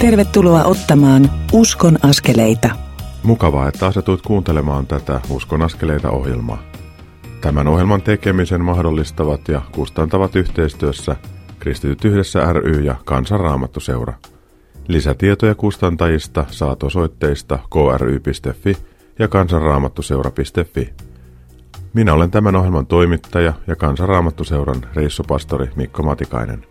[0.00, 2.70] Tervetuloa ottamaan Uskon askeleita.
[3.22, 6.62] Mukavaa, että asetuit kuuntelemaan tätä Uskon askeleita ohjelmaa.
[7.40, 11.16] Tämän ohjelman tekemisen mahdollistavat ja kustantavat yhteistyössä
[11.58, 14.14] Kristityt yhdessä ry ja Kansanraamattuseura.
[14.88, 18.76] Lisätietoja kustantajista saat osoitteista kry.fi
[19.18, 20.94] ja kansanraamattuseura.fi.
[21.94, 26.66] Minä olen tämän ohjelman toimittaja ja Kansanraamattuseuran reissupastori Mikko Matikainen.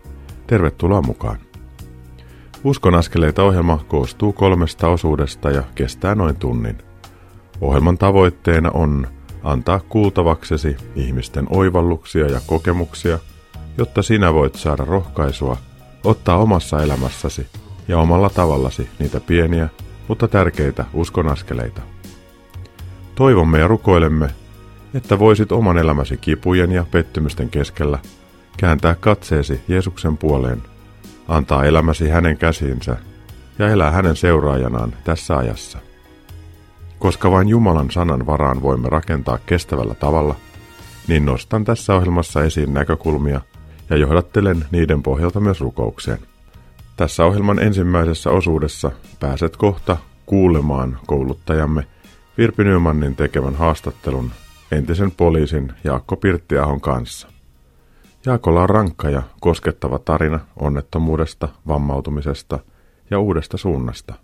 [0.46, 1.49] Tervetuloa mukaan.
[2.64, 6.78] Uskon askeleita ohjelma koostuu kolmesta osuudesta ja kestää noin tunnin.
[7.60, 9.06] Ohjelman tavoitteena on
[9.42, 13.18] antaa kuultavaksesi ihmisten oivalluksia ja kokemuksia,
[13.78, 15.56] jotta sinä voit saada rohkaisua
[16.04, 17.46] ottaa omassa elämässäsi
[17.88, 19.68] ja omalla tavallasi niitä pieniä,
[20.08, 21.82] mutta tärkeitä uskonaskeleita.
[23.14, 24.28] Toivomme ja rukoilemme,
[24.94, 27.98] että voisit oman elämäsi kipujen ja pettymysten keskellä
[28.56, 30.62] kääntää katseesi Jeesuksen puoleen,
[31.30, 32.96] antaa elämäsi hänen käsiinsä
[33.58, 35.78] ja elää hänen seuraajanaan tässä ajassa.
[36.98, 40.34] Koska vain Jumalan sanan varaan voimme rakentaa kestävällä tavalla,
[41.08, 43.40] niin nostan tässä ohjelmassa esiin näkökulmia
[43.90, 46.18] ja johdattelen niiden pohjalta myös rukoukseen.
[46.96, 51.86] Tässä ohjelman ensimmäisessä osuudessa pääset kohta kuulemaan kouluttajamme
[52.38, 54.30] Virpi Nymanin tekemän haastattelun
[54.72, 57.28] entisen poliisin Jaakko Pirttiahon kanssa.
[58.26, 62.58] Jaakolla on rankka ja koskettava tarina onnettomuudesta, vammautumisesta
[63.10, 64.14] ja uudesta suunnasta.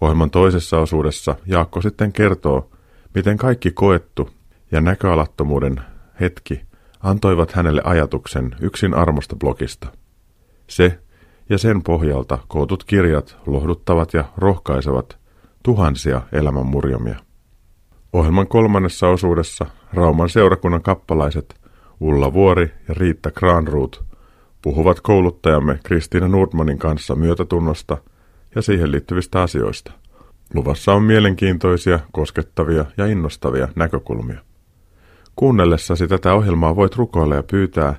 [0.00, 2.70] Ohjelman toisessa osuudessa Jaakko sitten kertoo,
[3.14, 4.30] miten kaikki koettu
[4.72, 5.80] ja näköalattomuuden
[6.20, 6.60] hetki
[7.00, 9.88] antoivat hänelle ajatuksen yksin armosta blogista.
[10.66, 10.98] Se
[11.48, 15.18] ja sen pohjalta kootut kirjat lohduttavat ja rohkaisevat
[15.62, 17.18] tuhansia elämän murjomia.
[18.12, 21.63] Ohjelman kolmannessa osuudessa Rauman seurakunnan kappalaiset
[22.00, 24.04] Ulla Vuori ja Riitta Granruut
[24.62, 27.96] puhuvat kouluttajamme Kristiina Nordmanin kanssa myötätunnosta
[28.54, 29.92] ja siihen liittyvistä asioista.
[30.54, 34.40] Luvassa on mielenkiintoisia, koskettavia ja innostavia näkökulmia.
[35.36, 37.96] Kuunnellessasi tätä ohjelmaa voit rukoilla ja pyytää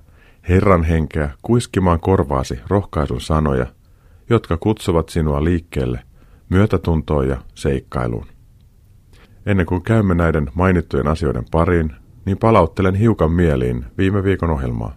[0.49, 3.65] Herran henkeä kuiskimaan korvaasi rohkaisun sanoja,
[4.29, 5.99] jotka kutsuvat sinua liikkeelle
[6.49, 8.25] myötätuntoon ja seikkailuun.
[9.45, 11.95] Ennen kuin käymme näiden mainittujen asioiden pariin,
[12.25, 14.95] niin palauttelen hiukan mieliin viime viikon ohjelmaa.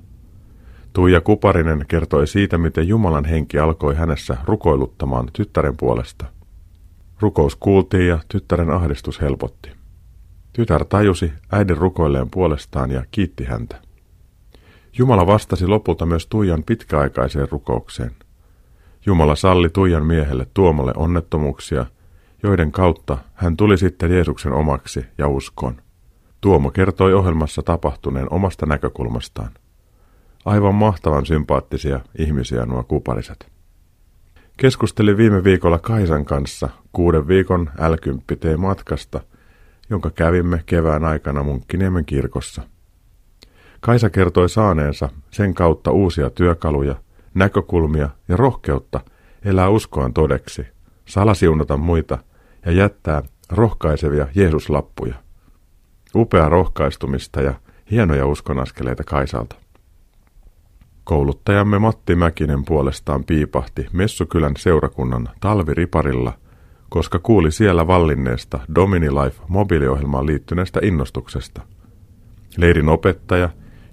[0.92, 6.26] Tuija Kuparinen kertoi siitä, miten Jumalan henki alkoi hänessä rukoiluttamaan tyttären puolesta.
[7.20, 9.70] Rukous kuultiin ja tyttären ahdistus helpotti.
[10.52, 13.76] Tytär tajusi äidin rukoilleen puolestaan ja kiitti häntä.
[14.98, 18.10] Jumala vastasi lopulta myös Tuijan pitkäaikaiseen rukoukseen.
[19.06, 21.86] Jumala salli Tuijan miehelle Tuomolle onnettomuuksia–
[22.42, 25.76] joiden kautta hän tuli sitten Jeesuksen omaksi ja uskoon.
[26.40, 29.50] Tuomo kertoi ohjelmassa tapahtuneen omasta näkökulmastaan.
[30.44, 33.52] Aivan mahtavan sympaattisia ihmisiä nuo kupariset.
[34.56, 39.20] Keskustelin viime viikolla Kaisan kanssa kuuden viikon l matkasta,
[39.90, 42.62] jonka kävimme kevään aikana Munkkiniemen kirkossa.
[43.80, 46.96] Kaisa kertoi saaneensa sen kautta uusia työkaluja,
[47.34, 49.00] näkökulmia ja rohkeutta
[49.44, 50.66] elää uskoaan todeksi,
[51.04, 52.18] salasiunata muita
[52.66, 55.27] ja jättää rohkaisevia Jeesuslappuja.
[56.18, 57.54] Upea rohkaistumista ja
[57.90, 59.56] hienoja uskonaskeleita Kaisalta.
[61.04, 66.32] Kouluttajamme Matti Mäkinen puolestaan piipahti Messukylän seurakunnan talviriparilla,
[66.88, 71.62] koska kuuli siellä vallinneesta Domini Life mobiiliohjelmaan liittyneestä innostuksesta.
[72.56, 73.48] Leirin opettaja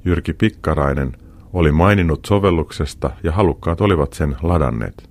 [0.05, 1.17] Jyrki Pikkarainen
[1.53, 5.09] oli maininnut sovelluksesta ja halukkaat olivat sen ladanneet.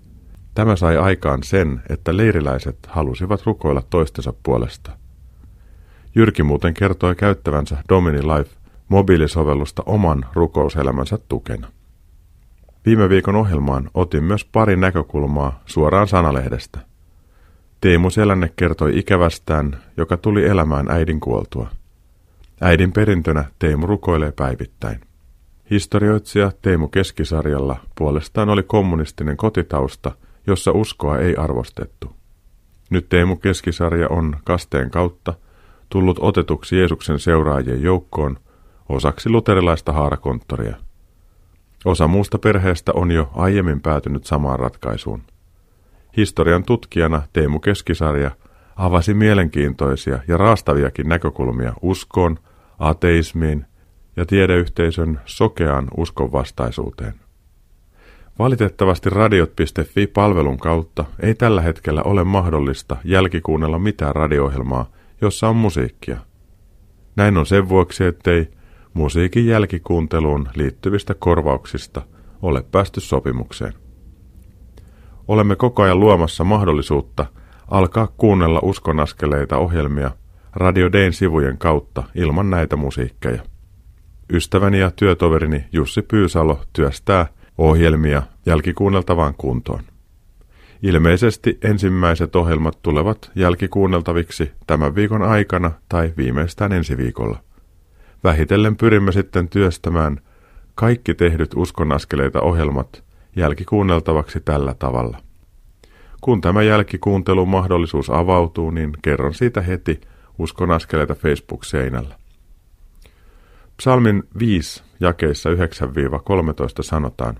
[0.54, 5.03] Tämä sai aikaan sen, että leiriläiset halusivat rukoilla toistensa puolesta.
[6.14, 8.50] Jyrki muuten kertoi käyttävänsä Domini Life
[8.88, 11.68] mobiilisovellusta oman rukouselämänsä tukena.
[12.86, 16.78] Viime viikon ohjelmaan otin myös pari näkökulmaa suoraan sanalehdestä.
[17.80, 21.68] Teemu Selänne kertoi ikävästään, joka tuli elämään äidin kuoltua.
[22.60, 25.00] Äidin perintönä Teemu rukoilee päivittäin.
[25.70, 30.12] Historioitsija Teemu Keskisarjalla puolestaan oli kommunistinen kotitausta–
[30.46, 32.16] jossa uskoa ei arvostettu.
[32.90, 35.34] Nyt Teemu Keskisarja on kasteen kautta
[35.88, 38.36] tullut otetuksi Jeesuksen seuraajien joukkoon
[38.88, 40.76] osaksi luterilaista haarakonttoria.
[41.84, 45.22] Osa muusta perheestä on jo aiemmin päätynyt samaan ratkaisuun.
[46.16, 48.30] Historian tutkijana Teemu Keskisarja
[48.76, 52.38] avasi mielenkiintoisia ja raastaviakin näkökulmia uskoon,
[52.78, 53.66] ateismiin
[54.16, 57.14] ja tiedeyhteisön sokeaan uskonvastaisuuteen.
[58.38, 64.86] Valitettavasti radiot.fi-palvelun kautta ei tällä hetkellä ole mahdollista jälkikuunnella mitään radio-ohjelmaa,
[65.20, 66.16] jossa on musiikkia.
[67.16, 68.48] Näin on sen vuoksi, ettei
[68.94, 72.02] musiikin jälkikuunteluun liittyvistä korvauksista
[72.42, 73.72] ole päästy sopimukseen.
[75.28, 77.26] Olemme koko ajan luomassa mahdollisuutta
[77.68, 80.10] alkaa kuunnella uskonaskeleita ohjelmia
[80.52, 83.42] Radio Dayn sivujen kautta ilman näitä musiikkeja.
[84.32, 87.26] Ystäväni ja työtoverini Jussi Pyysalo työstää
[87.58, 89.82] ohjelmia jälkikuunneltavaan kuntoon.
[90.82, 97.38] Ilmeisesti ensimmäiset ohjelmat tulevat jälkikuunneltaviksi tämän viikon aikana tai viimeistään ensi viikolla.
[98.24, 100.20] Vähitellen pyrimme sitten työstämään
[100.74, 103.02] kaikki tehdyt uskonaskeleita ohjelmat
[103.36, 105.18] jälkikuunneltavaksi tällä tavalla.
[106.20, 110.00] Kun tämä jälkikuuntelun mahdollisuus avautuu, niin kerron siitä heti
[110.38, 112.14] uskonaskeleita Facebook-seinällä.
[113.76, 115.54] Psalmin 5 jakeissa 9-13
[116.80, 117.36] sanotaan,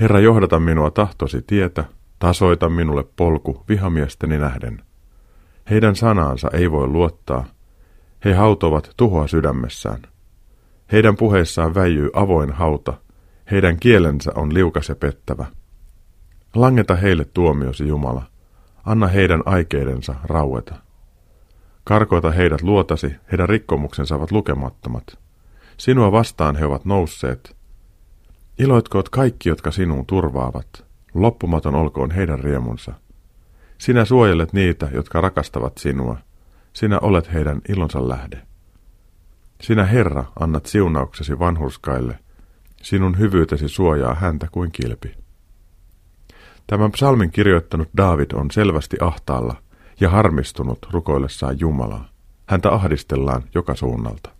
[0.00, 1.84] Herra, johdata minua tahtosi tietä,
[2.18, 4.82] tasoita minulle polku vihamiesteni nähden.
[5.70, 7.44] Heidän sanaansa ei voi luottaa,
[8.24, 10.02] he hautovat tuhoa sydämessään.
[10.92, 12.94] Heidän puheissaan väijyy avoin hauta,
[13.50, 15.46] heidän kielensä on liukas ja pettävä.
[16.54, 18.22] Langeta heille tuomiosi Jumala,
[18.84, 20.74] anna heidän aikeidensa raueta.
[21.84, 25.04] Karkoita heidät luotasi, heidän rikkomuksensa ovat lukemattomat.
[25.76, 27.56] Sinua vastaan he ovat nousseet.
[28.58, 30.87] Iloitkoot kaikki, jotka sinuun turvaavat.
[31.14, 32.92] Loppumaton olkoon heidän riemunsa.
[33.78, 36.16] Sinä suojelet niitä, jotka rakastavat sinua.
[36.72, 38.42] Sinä olet heidän ilonsa lähde.
[39.60, 42.18] Sinä, Herra, annat siunauksesi vanhurskaille.
[42.82, 45.14] Sinun hyvyytesi suojaa häntä kuin kilpi.
[46.66, 49.56] Tämän psalmin kirjoittanut David on selvästi ahtaalla
[50.00, 52.08] ja harmistunut rukoillessaan Jumalaa.
[52.46, 54.30] Häntä ahdistellaan joka suunnalta.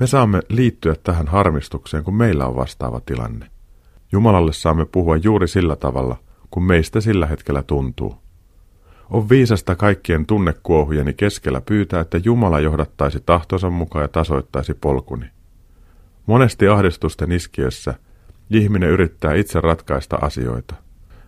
[0.00, 3.50] Me saamme liittyä tähän harmistukseen, kun meillä on vastaava tilanne.
[4.12, 6.16] Jumalalle saamme puhua juuri sillä tavalla,
[6.50, 8.14] kun meistä sillä hetkellä tuntuu.
[9.10, 15.26] On viisasta kaikkien tunnekuohujeni keskellä pyytää, että Jumala johdattaisi tahtonsa mukaan ja tasoittaisi polkuni.
[16.26, 17.94] Monesti ahdistusten iskiössä
[18.50, 20.74] ihminen yrittää itse ratkaista asioita.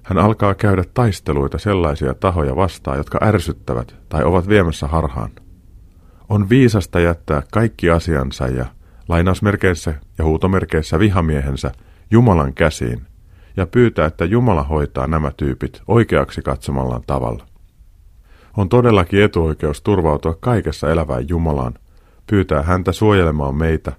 [0.03, 5.31] Hän alkaa käydä taisteluita sellaisia tahoja vastaan, jotka ärsyttävät tai ovat viemässä harhaan.
[6.29, 8.67] On viisasta jättää kaikki asiansa ja
[9.09, 11.73] lainausmerkeissä ja huutomerkeissä vihamiehensä
[12.13, 13.07] Jumalan käsiin
[13.57, 17.47] ja pyytää, että Jumala hoitaa nämä tyypit oikeaksi katsomallaan tavalla.
[18.57, 21.75] On todellakin etuoikeus turvautua kaikessa elävään Jumalaan,
[22.27, 23.93] pyytää häntä suojelemaan meitä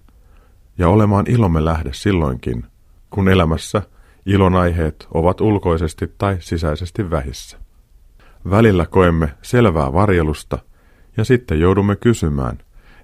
[0.78, 2.66] ja olemaan ilomme lähde silloinkin,
[3.10, 3.82] kun elämässä
[4.26, 7.58] ilonaiheet ovat ulkoisesti tai sisäisesti vähissä.
[8.50, 10.58] Välillä koemme selvää varjelusta
[11.18, 12.58] ja sitten joudumme kysymään,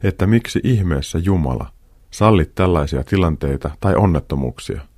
[0.03, 1.71] että miksi ihmeessä Jumala
[2.11, 4.88] sallit tällaisia tilanteita tai onnettomuuksia.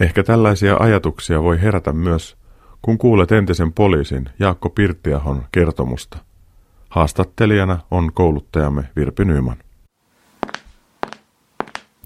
[0.00, 2.36] Ehkä tällaisia ajatuksia voi herätä myös,
[2.82, 6.18] kun kuulet entisen poliisin Jaakko Pirttiahon kertomusta.
[6.88, 9.56] Haastattelijana on kouluttajamme Virpi Nyman.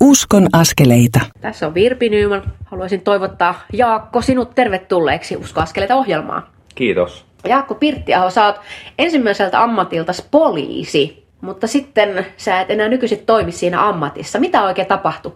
[0.00, 1.20] Uskon askeleita.
[1.40, 2.42] Tässä on Virpi Nyman.
[2.64, 6.42] Haluaisin toivottaa Jaakko sinut tervetulleeksi Usko askeleita ohjelmaan.
[6.74, 7.26] Kiitos.
[7.48, 8.56] Jaakko Pirttiaho, sä oot
[8.98, 14.38] ensimmäiseltä ammatilta poliisi, mutta sitten sä et enää nykyisin toimi siinä ammatissa.
[14.38, 15.32] Mitä oikein tapahtui?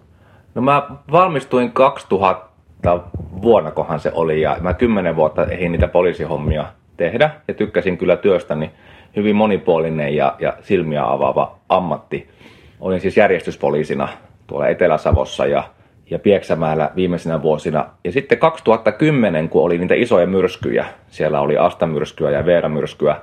[0.57, 0.83] No mä
[1.13, 2.47] valmistuin 2000
[3.43, 6.65] vuonna, kohan se oli, ja mä kymmenen vuotta ehdin niitä poliisihommia
[6.97, 8.71] tehdä, ja tykkäsin kyllä työstäni
[9.17, 12.29] hyvin monipuolinen ja, ja silmiä avaava ammatti.
[12.81, 14.09] Olin siis järjestyspoliisina
[14.47, 15.63] tuolla Etelä-Savossa ja,
[16.11, 17.87] ja Pieksämäellä viimeisinä vuosina.
[18.05, 23.17] Ja sitten 2010, kun oli niitä isoja myrskyjä, siellä oli Asta-myrskyä ja Veera-myrskyä,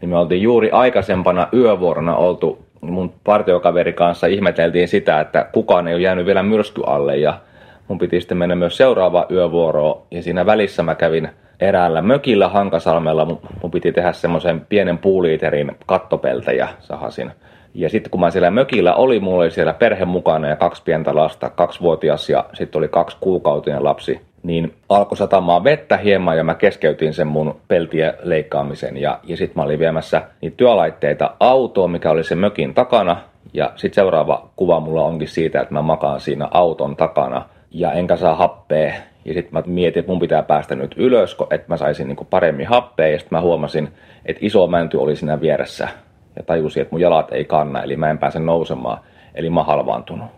[0.00, 5.94] niin me oltiin juuri aikaisempana yövuorona oltu mun partiokaveri kanssa ihmeteltiin sitä, että kukaan ei
[5.94, 7.40] ole jäänyt vielä myrsky alle ja
[7.88, 11.28] mun piti sitten mennä myös seuraava yövuoroon ja siinä välissä mä kävin
[11.60, 13.24] eräällä mökillä Hankasalmella.
[13.62, 17.32] Mun piti tehdä semmoisen pienen puuliiterin kattopeltejä sahasin.
[17.74, 21.14] Ja sitten kun mä siellä mökillä oli, mulla oli siellä perhe mukana ja kaksi pientä
[21.14, 26.54] lasta, kaksivuotias ja sitten oli kaksi kuukautinen lapsi, niin alkoi satamaan vettä hieman ja mä
[26.54, 28.96] keskeytin sen mun peltien leikkaamisen.
[28.96, 33.16] Ja, ja sitten mä olin viemässä niitä työlaitteita autoon, mikä oli se mökin takana.
[33.52, 38.16] Ja sitten seuraava kuva mulla onkin siitä, että mä makaan siinä auton takana ja enkä
[38.16, 38.92] saa happea.
[39.24, 42.66] Ja sitten mä mietin, että mun pitää päästä nyt ylös, että mä saisin niinku paremmin
[42.66, 43.08] happea.
[43.08, 43.88] Ja sitten mä huomasin,
[44.26, 45.88] että iso mänty oli siinä vieressä
[46.36, 48.98] ja tajusin, että mun jalat ei kanna, eli mä en pääse nousemaan,
[49.34, 50.37] eli mä halvaantunut.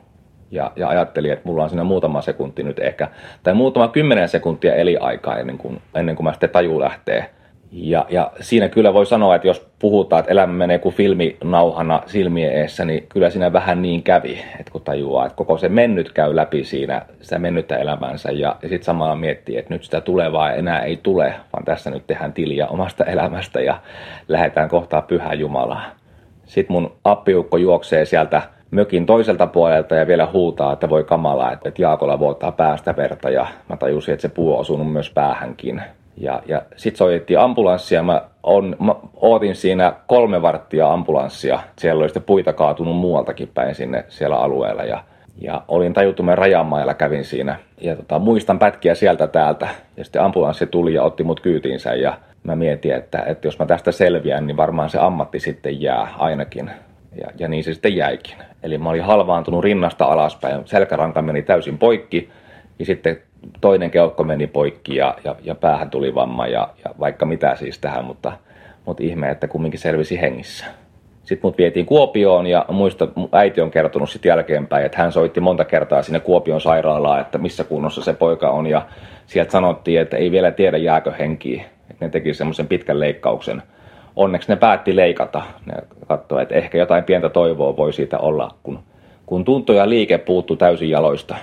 [0.51, 3.09] Ja, ja ajattelin, että mulla on siinä muutama sekunti nyt ehkä,
[3.43, 7.31] tai muutama kymmenen sekuntia eliaikaa ennen kuin, ennen kuin mä sitten taju lähtee
[7.73, 12.53] ja, ja siinä kyllä voi sanoa, että jos puhutaan, että elämä menee kuin filminauhana silmien
[12.53, 16.37] eessä, niin kyllä siinä vähän niin kävi, että kun tajuaa, että koko se mennyt käy
[16.37, 20.81] läpi siinä sitä mennyttä elämänsä ja, ja sitten samalla miettii, että nyt sitä tulevaa enää
[20.81, 23.81] ei tule, vaan tässä nyt tehdään tiliä omasta elämästä ja
[24.29, 25.85] lähdetään kohtaa pyhää Jumalaa.
[26.47, 31.73] Sitten mun appiukko juoksee sieltä mökin toiselta puolelta ja vielä huutaa, että voi kamala, että
[31.79, 35.83] Jaakolla vuottaa päästä verta ja mä tajusin, että se puu on osunut myös päähänkin
[36.17, 38.03] Ja, ja sitten soitettiin ambulanssia.
[38.03, 41.61] Mä, on, mä ootin siinä kolme varttia ambulanssia.
[41.79, 44.83] Siellä oli sitten puita kaatunut muualtakin päin sinne siellä alueella.
[44.85, 45.05] Ja,
[45.41, 47.59] ja olin tajuttumen rajamailla, kävin siinä.
[47.81, 49.69] Ja tota, muistan pätkiä sieltä täältä.
[49.97, 51.95] Ja sitten ambulanssi tuli ja otti mut kyytiinsä.
[51.95, 56.09] Ja mä mietin, että, että jos mä tästä selviän, niin varmaan se ammatti sitten jää
[56.19, 56.71] ainakin.
[57.21, 58.37] Ja, ja niin se sitten jäikin.
[58.63, 60.61] Eli mä olin halvaantunut rinnasta alaspäin.
[60.65, 62.31] Selkäranka meni täysin poikki.
[62.79, 63.17] Ja sitten
[63.61, 67.79] toinen keuhko meni poikki ja, ja, ja päähän tuli vamma ja, ja vaikka mitä siis
[67.79, 68.33] tähän, mutta,
[68.85, 70.67] mutta ihme, että kumminkin selvisi hengissä.
[71.25, 75.65] Sitten mut vietiin Kuopioon ja muista, äiti on kertonut sitten jälkeenpäin, että hän soitti monta
[75.65, 78.87] kertaa sinne Kuopion sairaalaan, että missä kunnossa se poika on ja
[79.27, 83.63] sieltä sanottiin, että ei vielä tiedä jääkö henkiä, että ne teki semmoisen pitkän leikkauksen.
[84.21, 85.75] Onneksi ne päätti leikata, ne
[86.09, 88.79] katsoi, että ehkä jotain pientä toivoa voi siitä olla, kun,
[89.27, 91.37] kun tunto ja liike puuttu täysin jaloista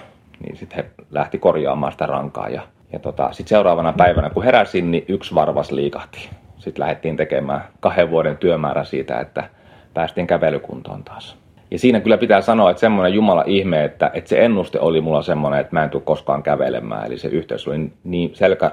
[0.43, 2.49] niin sitten he lähti korjaamaan sitä rankaa.
[2.49, 2.61] Ja,
[2.93, 6.29] ja tota, sitten seuraavana päivänä, kun heräsin, niin yksi varvas liikahti.
[6.57, 9.49] Sitten lähdettiin tekemään kahden vuoden työmäärä siitä, että
[9.93, 11.37] päästiin kävelykuntoon taas.
[11.71, 15.21] Ja siinä kyllä pitää sanoa, että semmoinen Jumala ihme, että, että se ennuste oli mulla
[15.21, 17.05] semmoinen, että mä en tule koskaan kävelemään.
[17.05, 18.71] Eli se yhteys oli niin, selkä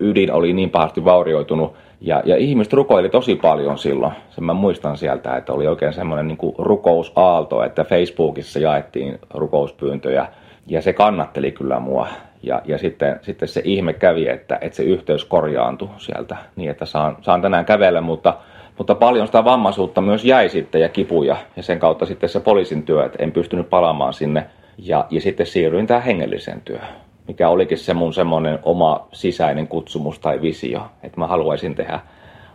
[0.00, 1.74] ydin oli niin pahasti vaurioitunut.
[2.00, 4.12] Ja, ja ihmiset rukoili tosi paljon silloin.
[4.30, 10.28] Sen mä muistan sieltä, että oli oikein semmoinen niin rukousaalto, että Facebookissa jaettiin rukouspyyntöjä
[10.66, 12.08] ja se kannatteli kyllä mua.
[12.42, 16.86] Ja, ja sitten, sitten se ihme kävi, että, että se yhteys korjaantui sieltä niin, että
[16.86, 18.34] saan, saan tänään kävellä, mutta,
[18.78, 22.82] mutta paljon sitä vammaisuutta myös jäi sitten ja kipuja ja sen kautta sitten se poliisin
[22.82, 24.46] työ, että en pystynyt palaamaan sinne
[24.78, 26.88] ja, ja sitten siirryin tähän hengelliseen työhön,
[27.28, 32.00] mikä olikin se mun semmoinen oma sisäinen kutsumus tai visio, että mä haluaisin tehdä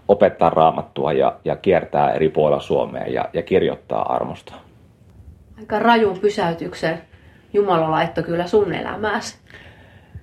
[0.07, 4.53] opettaa raamattua ja, ja kiertää eri puolilla Suomea ja, ja kirjoittaa armosta.
[5.59, 7.01] Aika rajun pysäytyksen
[7.53, 9.37] Jumala laittoi kyllä sun elämääsi.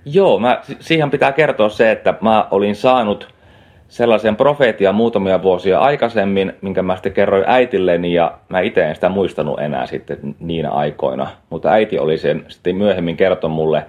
[0.05, 3.33] Joo, mä, siihen pitää kertoa se, että mä olin saanut
[3.91, 9.09] sellaisen profeetian muutamia vuosia aikaisemmin, minkä mä sitten kerroin äitilleni ja mä itse en sitä
[9.09, 11.27] muistanut enää sitten niinä aikoina.
[11.49, 13.85] Mutta äiti oli sen sitten myöhemmin kertonut mulle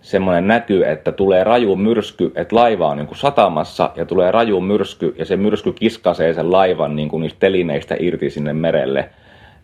[0.00, 4.60] semmoinen näky, että tulee raju myrsky, että laiva on niin kuin satamassa ja tulee raju
[4.60, 9.08] myrsky ja se myrsky kiskasee sen laivan niin kuin niistä telineistä irti sinne merelle–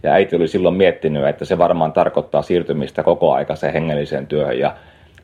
[0.02, 4.58] ja äiti oli silloin miettinyt, että se varmaan tarkoittaa siirtymistä koko aikaiseen hengelliseen työhön.
[4.58, 4.74] Ja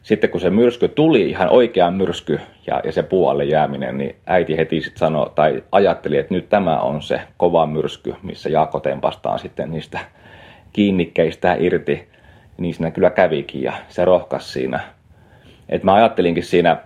[0.05, 4.57] sitten kun se myrsky tuli, ihan oikea myrsky ja, ja se puualle jääminen, niin äiti
[4.57, 9.39] heti sitten sanoi tai ajatteli, että nyt tämä on se kova myrsky, missä Jaakko tempastaan
[9.39, 9.99] sitten niistä
[10.73, 12.09] kiinnikkeistä irti.
[12.59, 14.81] Niin siinä kyllä kävikin ja se rohkas siinä.
[15.69, 16.77] Et mä ajattelinkin siinä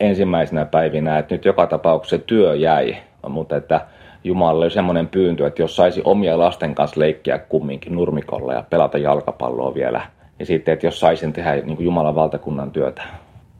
[0.00, 2.96] ensimmäisenä päivinä, että nyt joka tapauksessa työ jäi,
[3.28, 3.80] mutta että
[4.24, 8.98] Jumalalle oli semmoinen pyyntö, että jos saisi omia lasten kanssa leikkiä kumminkin nurmikolla ja pelata
[8.98, 10.00] jalkapalloa vielä.
[10.40, 13.02] Ja sitten, että jos saisin tehdä niin kuin Jumalan valtakunnan työtä.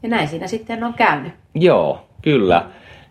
[0.03, 1.33] Ja näin siinä sitten on käynyt.
[1.55, 2.63] Joo, kyllä.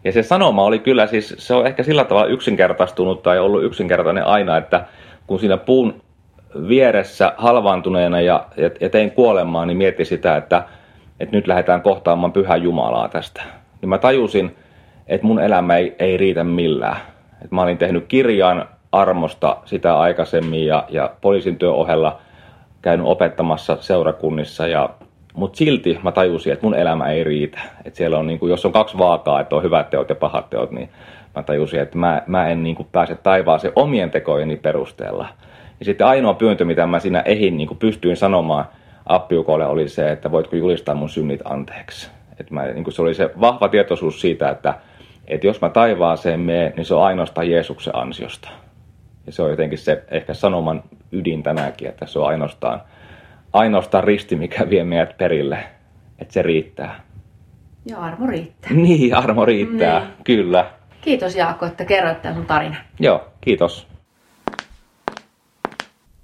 [0.05, 4.27] Ja se sanoma oli kyllä siis, se on ehkä sillä tavalla yksinkertaistunut tai ollut yksinkertainen
[4.27, 4.85] aina, että
[5.27, 6.03] kun siinä puun
[6.69, 10.63] vieressä halvaantuneena ja, ja, ja tein kuolemaan, niin mietti sitä, että,
[11.21, 13.43] että nyt lähdetään kohtaamaan pyhää Jumalaa tästä.
[13.81, 14.57] Niin mä tajusin,
[15.07, 16.97] että mun elämä ei, ei riitä millään.
[17.45, 22.21] Et mä olin tehnyt kirjan armosta sitä aikaisemmin ja, ja poliisin työn ohella
[22.83, 24.91] käynyt opettamassa seurakunnissa ja
[25.35, 27.61] mutta silti mä tajusin, että mun elämä ei riitä.
[27.85, 30.51] Että siellä on, niin kuin, jos on kaksi vaakaa, että on hyvät teot ja pahat
[30.51, 30.89] teot, niin
[31.37, 35.29] mä tajusin, että mä, mä en niin kuin, pääse taivaaseen omien tekojeni perusteella.
[35.79, 38.65] Ja sitten ainoa pyyntö, mitä mä siinä ehin niin kuin pystyin sanomaan
[39.07, 42.11] appiukolle, oli se, että voitko julistaa mun synnit anteeksi.
[42.41, 44.75] Et mä, niin kuin se oli se vahva tietoisuus siitä, että
[45.31, 48.49] että jos mä taivaaseen menen, niin se on ainoastaan Jeesuksen ansiosta.
[49.31, 50.83] Ja se on jotenkin se ehkä sanoman
[51.13, 52.81] ydin tänäänkin, että se on ainoastaan,
[53.53, 55.65] ainoastaan risti, mikä vie meidät perille.
[56.19, 57.01] Että se riittää.
[57.87, 58.73] Ja armo riittää.
[58.83, 60.13] Niin, armo riittää, niin.
[60.25, 60.71] kyllä.
[61.01, 62.77] Kiitos Jaakko, että kerroit tämän sun tarina.
[63.01, 63.87] Joo, kiitos.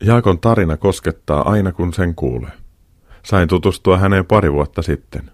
[0.04, 2.52] Jaakon tarina koskettaa aina kun sen kuulee.
[3.22, 5.30] Sain tutustua häneen pari vuotta sitten.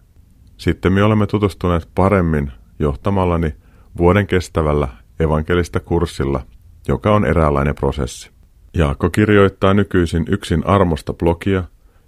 [0.56, 3.54] Sitten me olemme tutustuneet paremmin johtamallani
[3.98, 4.88] vuoden kestävällä
[5.20, 6.40] evankelista kurssilla,
[6.88, 8.30] joka on eräänlainen prosessi.
[8.74, 11.64] Jaakko kirjoittaa nykyisin yksin armosta blogia,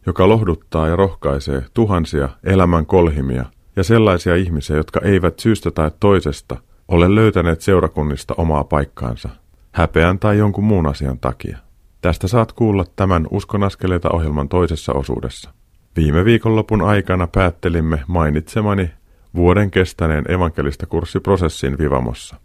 [0.06, 3.44] joka lohduttaa ja rohkaisee tuhansia elämän kolhimia
[3.76, 6.56] ja sellaisia ihmisiä, jotka eivät syystä tai toisesta
[6.88, 9.28] ole löytäneet seurakunnista omaa paikkaansa,
[9.72, 11.58] häpeän tai jonkun muun asian takia.
[12.00, 15.50] Tästä saat kuulla tämän Uskonaskeleita ohjelman toisessa osuudessa.
[15.96, 18.90] Viime viikonlopun aikana päättelimme mainitsemani
[19.34, 22.36] vuoden kestäneen evankelista kurssiprosessin Vivamossa.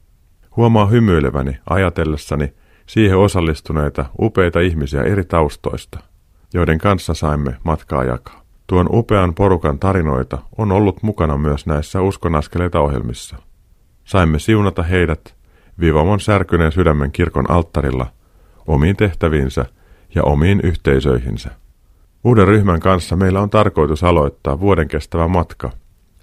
[0.59, 2.53] Huomaa hymyileväni ajatellessani
[2.85, 5.99] siihen osallistuneita upeita ihmisiä eri taustoista,
[6.53, 8.41] joiden kanssa saimme matkaa jakaa.
[8.67, 13.35] Tuon upean porukan tarinoita on ollut mukana myös näissä uskonaskeleita ohjelmissa.
[14.03, 15.35] Saimme siunata heidät
[15.79, 18.07] Vivamon särkyneen sydämen kirkon alttarilla
[18.67, 19.65] omiin tehtäviinsä
[20.15, 21.49] ja omiin yhteisöihinsä.
[22.23, 25.71] Uuden ryhmän kanssa meillä on tarkoitus aloittaa vuoden kestävä matka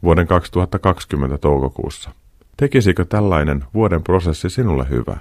[0.02, 2.10] vuoden 2020 toukokuussa.
[2.56, 5.16] Tekisikö tällainen vuoden prosessi sinulle hyvä?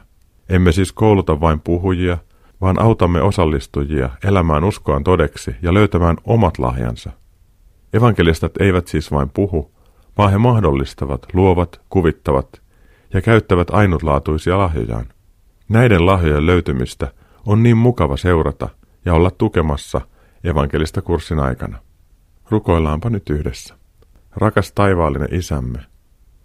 [0.50, 2.18] Emme siis kouluta vain puhujia,
[2.62, 7.12] vaan autamme osallistujia elämään uskoaan todeksi ja löytämään omat lahjansa.
[7.94, 9.72] Evankelistat eivät siis vain puhu,
[10.18, 12.62] vaan he mahdollistavat, luovat, kuvittavat
[13.14, 15.06] ja käyttävät ainutlaatuisia lahjojaan.
[15.70, 17.12] Näiden lahjojen löytymistä
[17.46, 18.70] on niin mukava seurata
[19.06, 20.02] ja olla tukemassa
[20.44, 21.78] evankelista kurssin aikana.
[22.50, 23.76] Rukoillaanpa nyt yhdessä.
[24.36, 25.80] Rakas taivaallinen isämme,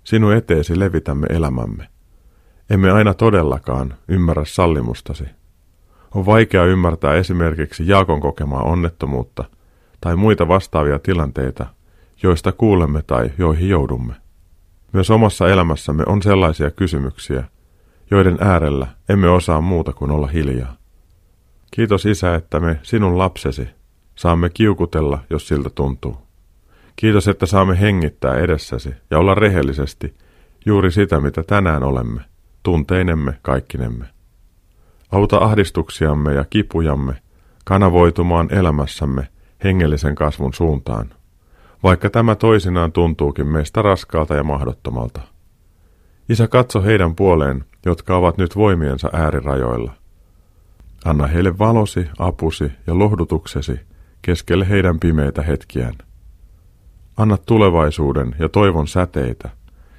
[0.04, 1.88] sinun eteesi levitämme elämämme.
[2.70, 5.24] Emme aina todellakaan ymmärrä sallimustasi.
[6.14, 9.44] On vaikea ymmärtää esimerkiksi Jaakon kokemaa onnettomuutta
[10.00, 11.66] tai muita vastaavia tilanteita,
[12.22, 14.14] joista kuulemme tai joihin joudumme.
[14.92, 17.44] Myös omassa elämässämme on sellaisia kysymyksiä,
[18.10, 20.76] joiden äärellä emme osaa muuta kuin olla hiljaa.
[21.70, 23.68] Kiitos Isä, että me, sinun lapsesi,
[24.14, 26.29] saamme kiukutella, jos siltä tuntuu.
[27.00, 30.14] Kiitos, että saamme hengittää edessäsi ja olla rehellisesti
[30.66, 32.20] juuri sitä, mitä tänään olemme,
[32.62, 34.04] tunteinemme kaikkinemme.
[35.12, 37.14] Auta ahdistuksiamme ja kipujamme
[37.64, 39.28] kanavoitumaan elämässämme
[39.64, 41.10] hengellisen kasvun suuntaan,
[41.82, 45.20] vaikka tämä toisinaan tuntuukin meistä raskaalta ja mahdottomalta.
[46.28, 49.92] Isä, katso heidän puoleen, jotka ovat nyt voimiensa äärirajoilla.
[51.04, 53.80] Anna heille valosi, apusi ja lohdutuksesi
[54.22, 55.94] keskelle heidän pimeitä hetkiään.
[57.20, 59.50] Anna tulevaisuuden ja toivon säteitä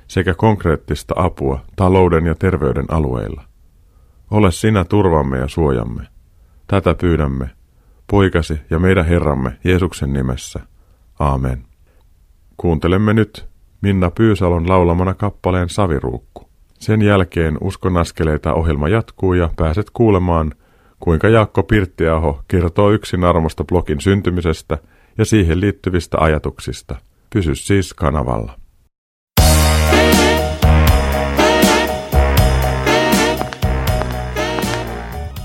[0.08, 3.44] sekä konkreettista apua talouden ja terveyden alueilla.
[4.32, 6.04] Ole sinä turvamme ja suojamme.
[6.68, 7.50] Tätä pyydämme,
[8.08, 10.60] poikasi ja meidän Herramme Jeesuksen nimessä.
[11.20, 11.63] Aamen.
[12.58, 13.50] Kuuntelemme nyt
[13.81, 16.50] Minna Pyysalon laulamana kappaleen Saviruukku.
[16.79, 20.51] Sen jälkeen Uskon askeleita ohjelma jatkuu ja pääset kuulemaan,
[21.00, 24.77] kuinka Jaakko Pirttiaho kertoo yksin armosta blogin syntymisestä
[25.18, 26.96] ja siihen liittyvistä ajatuksista.
[27.33, 28.57] Pysy siis kanavalla.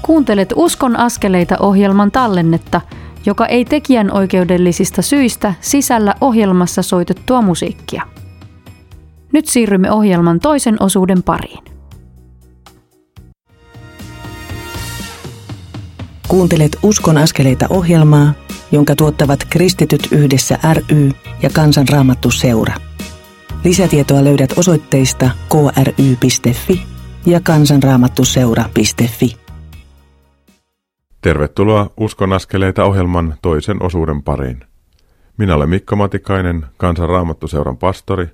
[0.02, 2.80] Kuuntelet Uskon askeleita ohjelman tallennetta,
[3.26, 8.02] joka ei tekijän oikeudellisista syistä sisällä ohjelmassa soitettua musiikkia.
[9.32, 11.64] Nyt siirrymme ohjelman toisen osuuden pariin.
[16.28, 18.32] Kuuntelet Uskon askeleita ohjelmaa,
[18.72, 21.10] jonka tuottavat Kristityt yhdessä ry
[21.42, 22.74] ja Kansanraamattu seura.
[23.64, 26.82] Lisätietoa löydät osoitteista kry.fi
[27.26, 29.36] ja kansanraamattuseura.fi.
[31.20, 34.60] Tervetuloa Uskon askeleita ohjelman toisen osuuden pariin.
[35.36, 38.26] Minä olen Mikko Matikainen, Kansanraamattuseuran pastori,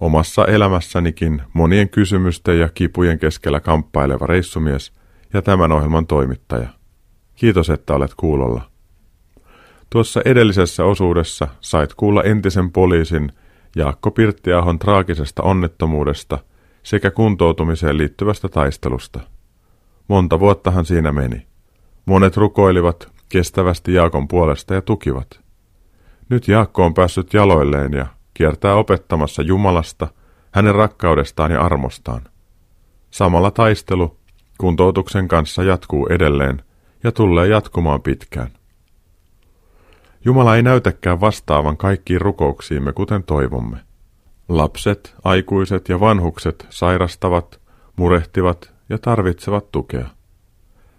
[0.00, 4.92] omassa elämässänikin monien kysymysten ja kipujen keskellä kamppaileva reissumies
[5.32, 6.68] ja tämän ohjelman toimittaja.
[7.34, 8.71] Kiitos, että olet kuulolla.
[9.92, 13.32] Tuossa edellisessä osuudessa sait kuulla entisen poliisin
[13.76, 16.38] Jaakko Pirttiahon traagisesta onnettomuudesta
[16.82, 19.20] sekä kuntoutumiseen liittyvästä taistelusta.
[20.08, 21.46] Monta vuottahan siinä meni.
[22.06, 25.40] Monet rukoilivat kestävästi Jaakon puolesta ja tukivat.
[26.28, 30.08] Nyt Jaakko on päässyt jaloilleen ja kiertää opettamassa Jumalasta,
[30.52, 32.22] hänen rakkaudestaan ja armostaan.
[33.10, 34.16] Samalla taistelu
[34.58, 36.62] kuntoutuksen kanssa jatkuu edelleen
[37.04, 38.61] ja tulee jatkumaan pitkään.
[40.24, 43.76] Jumala ei näytäkään vastaavan kaikkiin rukouksiimme, kuten toivomme.
[44.48, 47.60] Lapset, aikuiset ja vanhukset sairastavat,
[47.96, 50.06] murehtivat ja tarvitsevat tukea.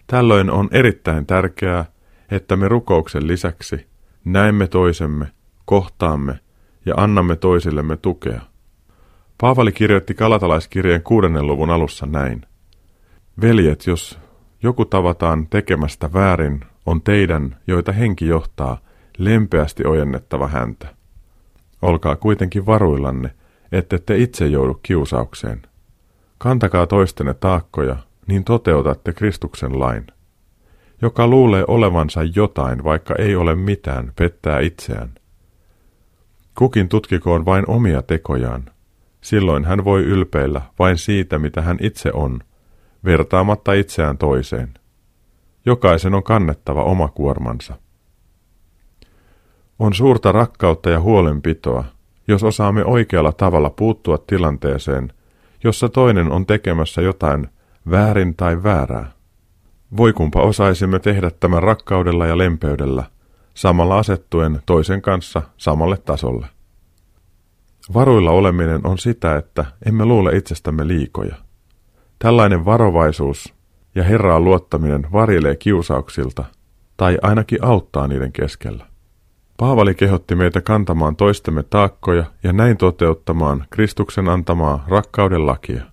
[0.07, 1.85] Tällöin on erittäin tärkeää,
[2.31, 3.87] että me rukouksen lisäksi
[4.25, 5.31] näemme toisemme,
[5.65, 6.39] kohtaamme
[6.85, 8.41] ja annamme toisillemme tukea.
[9.41, 12.45] Paavali kirjoitti Kalatalaiskirjeen kuudennen luvun alussa näin.
[13.41, 14.19] Veljet, jos
[14.63, 18.77] joku tavataan tekemästä väärin, on teidän, joita henki johtaa,
[19.17, 20.87] lempeästi ojennettava häntä.
[21.81, 23.31] Olkaa kuitenkin varuillanne,
[23.71, 25.61] ette te itse joudu kiusaukseen.
[26.37, 27.95] Kantakaa toistenne taakkoja,
[28.27, 30.07] niin toteutatte Kristuksen lain.
[31.01, 35.09] Joka luulee olevansa jotain, vaikka ei ole mitään, pettää itseään.
[36.57, 38.65] Kukin tutkikoon vain omia tekojaan.
[39.21, 42.39] Silloin hän voi ylpeillä vain siitä, mitä hän itse on,
[43.05, 44.73] vertaamatta itseään toiseen.
[45.65, 47.75] Jokaisen on kannettava oma kuormansa.
[49.79, 51.83] On suurta rakkautta ja huolenpitoa,
[52.27, 55.13] jos osaamme oikealla tavalla puuttua tilanteeseen,
[55.63, 57.47] jossa toinen on tekemässä jotain
[57.91, 59.11] väärin tai väärää.
[59.97, 63.03] Voi kumpa osaisimme tehdä tämän rakkaudella ja lempeydellä,
[63.53, 66.47] samalla asettuen toisen kanssa samalle tasolle.
[67.93, 71.35] Varuilla oleminen on sitä, että emme luule itsestämme liikoja.
[72.19, 73.53] Tällainen varovaisuus
[73.95, 76.43] ja Herraan luottaminen varjelee kiusauksilta
[76.97, 78.92] tai ainakin auttaa niiden keskellä.
[79.57, 85.83] Paavali kehotti meitä kantamaan toistemme taakkoja ja näin toteuttamaan Kristuksen antamaa rakkauden lakia.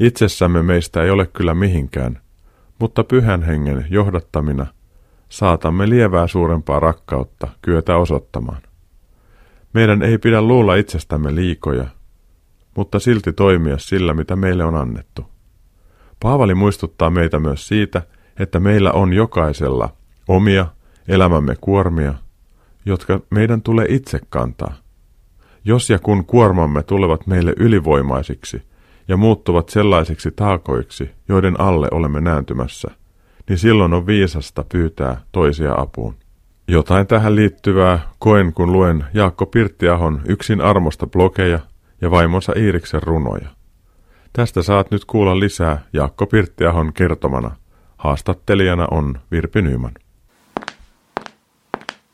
[0.00, 2.20] Itsessämme meistä ei ole kyllä mihinkään,
[2.78, 4.66] mutta pyhän hengen johdattamina
[5.28, 8.62] saatamme lievää suurempaa rakkautta kyetä osoittamaan.
[9.72, 11.86] Meidän ei pidä luulla itsestämme liikoja,
[12.76, 15.26] mutta silti toimia sillä, mitä meille on annettu.
[16.22, 18.02] Paavali muistuttaa meitä myös siitä,
[18.38, 19.88] että meillä on jokaisella
[20.28, 20.66] omia
[21.08, 22.14] elämämme kuormia,
[22.86, 24.74] jotka meidän tulee itse kantaa.
[25.64, 28.62] Jos ja kun kuormamme tulevat meille ylivoimaisiksi
[29.08, 32.88] ja muuttuvat sellaisiksi taakoiksi, joiden alle olemme nääntymässä,
[33.48, 36.14] niin silloin on viisasta pyytää toisia apuun.
[36.68, 41.58] Jotain tähän liittyvää koen, kun luen Jaakko Pirttiahon yksin armosta blogeja
[42.00, 43.48] ja vaimonsa Iiriksen runoja.
[44.32, 47.50] Tästä saat nyt kuulla lisää Jaakko Pirttiahon kertomana.
[47.96, 49.92] Haastattelijana on Virpi Nyman.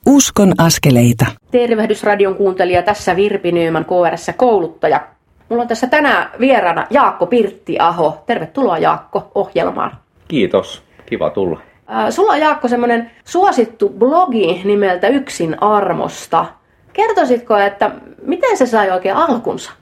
[0.07, 1.27] Uskon askeleita.
[1.51, 5.01] Tervehdysradion kuuntelija tässä Virpi Nyman KRS kouluttaja.
[5.49, 8.23] Mulla on tässä tänään vieraana Jaakko Pirttiaho.
[8.27, 9.97] Tervetuloa Jaakko ohjelmaan.
[10.29, 11.61] Kiitos, kiva tulla.
[11.91, 16.47] Äh, sulla on Jaakko semmoinen suosittu blogi nimeltä Yksin armosta.
[16.93, 17.91] Kertoisitko, että
[18.23, 19.73] miten se sai oikein alkunsa?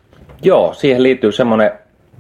[0.43, 1.71] Joo, siihen liittyy semmoinen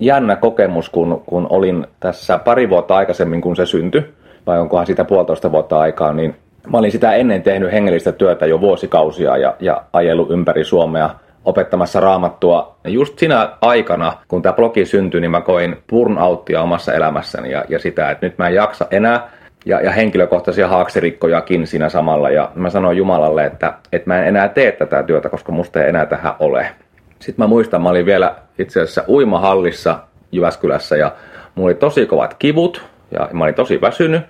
[0.00, 4.02] jännä kokemus, kun, kun olin tässä pari vuotta aikaisemmin, kun se syntyi,
[4.46, 8.60] vai onkohan sitä puolitoista vuotta aikaa, niin mä olin sitä ennen tehnyt hengellistä työtä jo
[8.60, 11.10] vuosikausia ja, ja ajellut ympäri Suomea
[11.44, 12.76] opettamassa raamattua.
[12.84, 17.64] Ja just siinä aikana, kun tämä blogi syntyi, niin mä koin burnouttia omassa elämässäni ja,
[17.68, 19.28] ja sitä, että nyt mä en jaksa enää
[19.66, 22.30] ja, ja henkilökohtaisia haaksirikkojakin siinä samalla.
[22.30, 25.88] Ja mä sanoin Jumalalle, että, että mä en enää tee tätä työtä, koska musta ei
[25.88, 26.70] enää tähän ole.
[27.18, 29.98] Sitten mä muistan, mä olin vielä itse asiassa uimahallissa
[30.32, 31.12] Jyväskylässä ja
[31.54, 34.22] mulla oli tosi kovat kivut ja mä olin tosi väsynyt.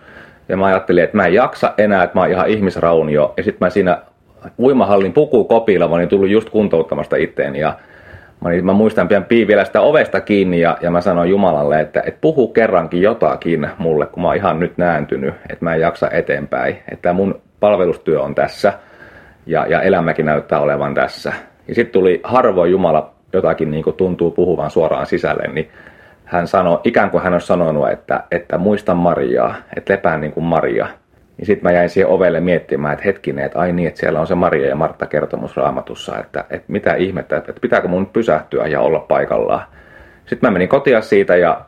[0.48, 3.34] Ja mä ajattelin, että mä en jaksa enää, että mä oon ihan ihmisraunio.
[3.36, 3.98] Ja sitten mä siinä
[4.58, 7.78] uimahallin pukukopilla, mä olin tullut just kuntouttamasta itteeni ja
[8.40, 11.80] Mä, olin, mä muistan pian pii vielä sitä ovesta kiinni ja, ja mä sanoin Jumalalle,
[11.80, 15.80] että, että puhu kerrankin jotakin mulle, kun mä oon ihan nyt nääntynyt, että mä en
[15.80, 16.78] jaksa eteenpäin.
[16.92, 18.72] Että mun palvelustyö on tässä
[19.46, 21.32] ja, ja elämäkin näyttää olevan tässä.
[21.68, 25.70] Ja sitten tuli harvoin Jumala jotakin niin kuin tuntuu puhuvan suoraan sisälle, niin
[26.28, 30.44] hän sanoi, ikään kuin hän olisi sanonut, että, että muista Mariaa, että lepää niin kuin
[30.44, 30.86] Maria.
[31.38, 34.26] Ja sitten mä jäin siihen ovelle miettimään, että hetkinen, että ai niin, että siellä on
[34.26, 38.80] se Maria ja Martta kertomus raamatussa, että, että mitä ihmettä, että pitääkö mun pysähtyä ja
[38.80, 39.62] olla paikallaan.
[40.26, 41.60] Sitten mä menin kotia siitä ja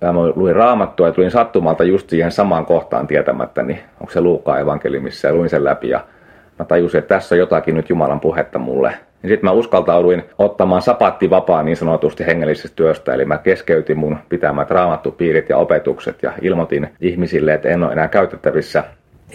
[0.00, 4.58] mä luin raamattua ja tulin sattumalta just siihen samaan kohtaan tietämättä, niin onko se Luukaa
[4.58, 6.00] evankeliumissa ja luin sen läpi ja
[6.58, 8.94] mä tajusin, että tässä on jotakin nyt Jumalan puhetta mulle.
[9.22, 14.18] Ja sitten mä uskaltauduin ottamaan sapatti vapaa niin sanotusti hengellisestä työstä, eli mä keskeytin mun
[14.28, 18.84] pitämät raamattupiirit ja opetukset ja ilmoitin ihmisille, että en ole enää käytettävissä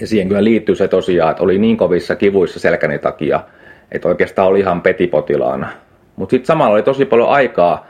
[0.02, 3.39] ja siihen kyllä liittyy se tosiaan, että oli niin kovissa kivuissa selkäni takia,
[3.91, 5.70] että oikeastaan oli ihan petipotilaana.
[6.15, 7.88] Mutta sitten samalla oli tosi paljon aikaa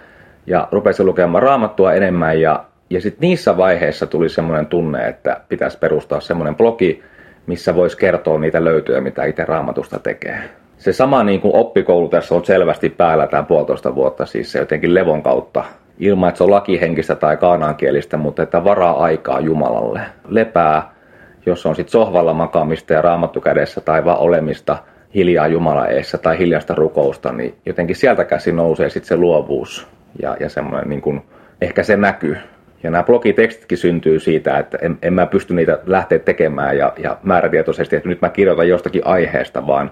[0.47, 5.77] ja rupesin lukemaan raamattua enemmän ja, ja sitten niissä vaiheissa tuli semmoinen tunne, että pitäisi
[5.77, 7.04] perustaa semmoinen blogi,
[7.47, 10.61] missä voisi kertoa niitä löytöjä, mitä itse raamatusta tekee.
[10.82, 14.94] Se sama niin kuin oppikoulu tässä on selvästi päällä tämä puolitoista vuotta, siis se jotenkin
[14.94, 15.63] levon kautta,
[16.00, 20.02] ilman että se on lakihenkistä tai kaanaankielistä, mutta että varaa aikaa Jumalalle.
[20.28, 20.91] Lepää
[21.46, 24.78] jos on sitten sohvalla makaamista ja raamattu kädessä tai vaan olemista
[25.15, 29.88] hiljaa Jumala eessä tai hiljaista rukousta, niin jotenkin sieltä käsi nousee sitten se luovuus
[30.22, 31.22] ja, ja semmoinen niin kuin,
[31.62, 32.38] ehkä se näkyy.
[32.84, 37.17] Ja nämä blogitekstitkin syntyy siitä, että en, en mä pysty niitä lähteä tekemään ja, ja
[37.24, 39.91] määrätietoisesti, että nyt mä kirjoitan jostakin aiheesta, vaan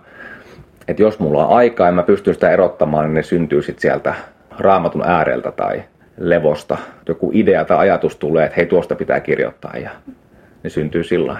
[0.89, 4.13] että jos mulla on aikaa ja mä pystyn sitä erottamaan, niin ne syntyy sitten sieltä
[4.59, 5.83] raamatun ääreltä tai
[6.17, 6.77] levosta.
[7.07, 9.89] Joku idea tai ajatus tulee, että hei tuosta pitää kirjoittaa ja
[10.63, 11.37] ne syntyy sillä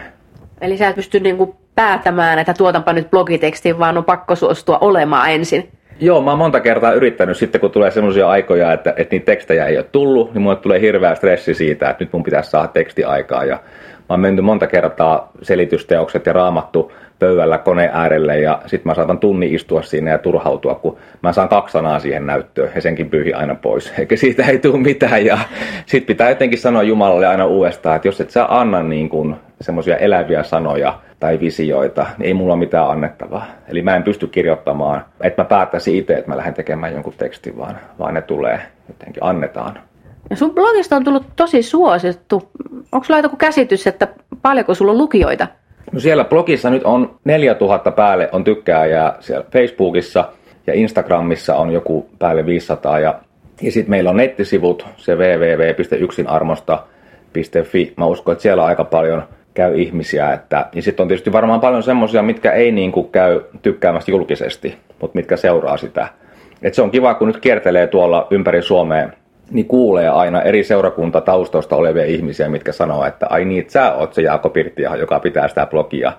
[0.61, 5.31] Eli sä et pysty niinku päätämään, että tuotanpa nyt blogitekstin, vaan on pakko suostua olemaan
[5.31, 5.69] ensin.
[5.99, 9.65] Joo, mä oon monta kertaa yrittänyt sitten, kun tulee semmoisia aikoja, että, että niitä tekstejä
[9.65, 13.45] ei ole tullut, niin mulle tulee hirveä stressi siitä, että nyt mun pitäisi saada tekstiaikaa.
[13.45, 18.95] Ja mä oon mennyt monta kertaa selitysteokset ja raamattu pöydällä koneen äärelle ja sitten mä
[18.95, 23.09] saatan tunni istua siinä ja turhautua, kun mä saan kaksi sanaa siihen näyttöön ja senkin
[23.09, 23.93] pyyhi aina pois.
[23.99, 25.39] Eikä siitä ei tule mitään ja
[25.85, 29.97] sitten pitää jotenkin sanoa Jumalalle aina uudestaan, että jos et sä anna niin kuin semmoisia
[29.97, 33.45] eläviä sanoja tai visioita, niin ei mulla ole mitään annettavaa.
[33.67, 37.57] Eli mä en pysty kirjoittamaan, että mä päättäisin itse, että mä lähden tekemään jonkun tekstin,
[37.57, 39.79] vaan, vaan ne tulee jotenkin annetaan.
[40.29, 42.49] Ja sun blogista on tullut tosi suosittu.
[42.91, 44.07] Onko sulla joku käsitys, että
[44.41, 45.47] paljonko sulla on lukijoita?
[45.91, 50.25] No siellä blogissa nyt on 4000 päälle on tykkääjää siellä Facebookissa
[50.67, 53.19] ja Instagramissa on joku päälle 500 ja,
[53.61, 57.93] ja sitten meillä on nettisivut, se www.yksinarmosta.fi.
[57.97, 59.23] Mä uskon, että siellä aika paljon
[59.53, 60.33] käy ihmisiä.
[60.33, 64.77] Että, ja sitten on tietysti varmaan paljon semmoisia, mitkä ei niin kuin käy tykkäämässä julkisesti,
[65.01, 66.07] mutta mitkä seuraa sitä.
[66.61, 69.09] Et se on kiva, kun nyt kiertelee tuolla ympäri Suomea
[69.51, 74.21] niin kuulee aina eri seurakuntataustoista olevia ihmisiä, mitkä sanoo, että ai niin, sä oot se
[74.21, 76.13] Jaako Pirttiaho, joka pitää sitä blogia.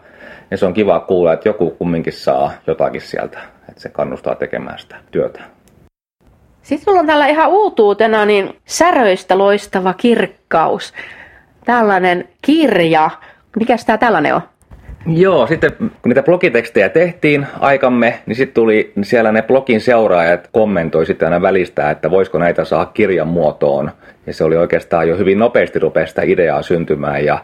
[0.51, 3.39] Ja se on kiva kuulla, että joku kumminkin saa jotakin sieltä,
[3.69, 5.41] että se kannustaa tekemään sitä työtä.
[6.63, 10.93] Sitten sulla on täällä ihan uutuutena niin säröistä loistava kirkkaus.
[11.65, 13.11] Tällainen kirja.
[13.57, 14.41] Mikäs tämä tällainen on?
[15.07, 21.07] Joo, sitten kun niitä blogitekstejä tehtiin aikamme, niin sitten tuli siellä ne blogin seuraajat kommentoi
[21.07, 23.91] sitten aina välistä, että voisiko näitä saa kirjan muotoon.
[24.27, 27.39] Ja se oli oikeastaan jo hyvin nopeasti rupea sitä ideaa syntymään ja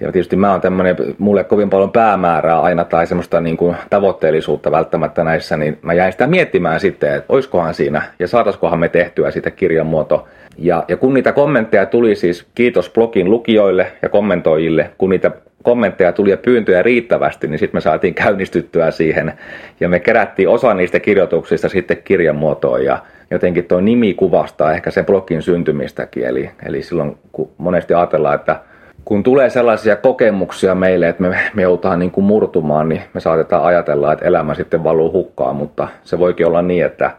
[0.00, 4.70] ja tietysti mä oon tämmöinen, mulle kovin paljon päämäärää aina tai semmoista niin kuin tavoitteellisuutta
[4.70, 9.30] välttämättä näissä, niin mä jäin sitä miettimään sitten, että oiskohan siinä ja saataisikohan me tehtyä
[9.30, 10.28] sitä kirjan muoto.
[10.58, 15.30] Ja, ja kun niitä kommentteja tuli siis, kiitos blogin lukijoille ja kommentoijille, kun niitä
[15.66, 19.32] kommentteja tuli ja pyyntöjä riittävästi, niin sitten me saatiin käynnistyttyä siihen.
[19.80, 22.98] Ja me kerättiin osa niistä kirjoituksista sitten kirjan muotoon ja
[23.30, 26.26] jotenkin tuo nimi kuvastaa ehkä sen blogin syntymistäkin.
[26.26, 28.60] Eli, eli silloin kun monesti ajatellaan, että
[29.04, 33.64] kun tulee sellaisia kokemuksia meille, että me, me joudutaan niin kuin murtumaan, niin me saatetaan
[33.64, 37.10] ajatella, että elämä sitten valuu hukkaan, mutta se voikin olla niin, että,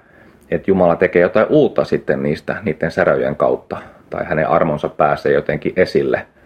[0.52, 3.78] että Jumala tekee jotain uutta sitten niistä, niiden säröjen kautta,
[4.10, 6.22] tai hänen armonsa pääsee jotenkin esille–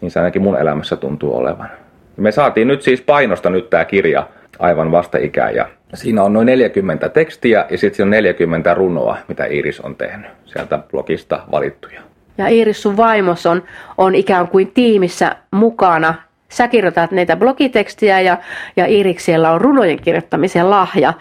[0.00, 1.68] niin se ainakin mun elämässä tuntuu olevan.
[2.16, 4.26] Me saatiin nyt siis painosta nyt tämä kirja
[4.58, 9.80] aivan vastaikään ja siinä on noin 40 tekstiä ja sitten on 40 runoa, mitä Iris
[9.80, 12.00] on tehnyt sieltä blogista valittuja.
[12.38, 13.62] Ja Iris sun vaimos on,
[13.98, 16.14] on ikään kuin tiimissä mukana.
[16.48, 18.38] Sä kirjoitat näitä blogitekstiä ja,
[18.76, 21.12] ja Iriksellä on runojen kirjoittamisen lahja.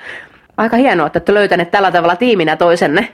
[0.57, 3.07] Aika hienoa, että olette löytäneet tällä tavalla tiiminä toisenne.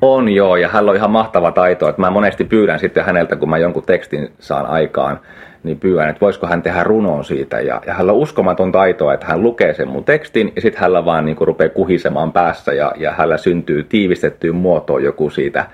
[0.00, 1.88] On joo, ja hän on ihan mahtava taito.
[1.88, 5.20] Että mä monesti pyydän sitten häneltä, kun mä jonkun tekstin saan aikaan,
[5.62, 7.60] niin pyydän, että voisiko hän tehdä runon siitä.
[7.60, 11.04] Ja, ja hänellä on uskomaton taito, että hän lukee sen mun tekstin, ja sitten hänellä
[11.04, 15.66] vaan niin kuin rupeaa kuhisemaan päässä, ja, ja hänellä syntyy tiivistettyyn muotoon joku siitä,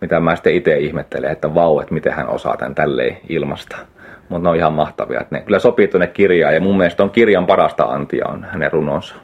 [0.00, 3.76] mitä mä sitten itse ihmettelen, että vau, että miten hän osaa tämän tälleen ilmasta.
[4.28, 5.20] Mutta ne on ihan mahtavia.
[5.20, 8.72] Että ne kyllä sopii tuonne kirjaan, ja mun mielestä on kirjan parasta antia on hänen
[8.72, 9.14] runonsa.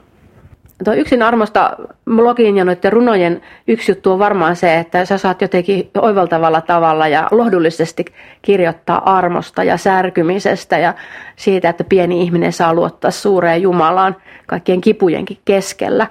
[0.85, 1.77] Tuo yksin armosta
[2.11, 7.09] blogin ja noiden runojen yksi juttu on varmaan se, että sä saat jotenkin oivaltavalla tavalla
[7.09, 8.05] ja lohdullisesti
[8.43, 10.95] kirjoittaa armosta ja särkymisestä ja
[11.37, 16.07] siitä, että pieni ihminen saa luottaa suureen Jumalaan kaikkien kipujenkin keskellä.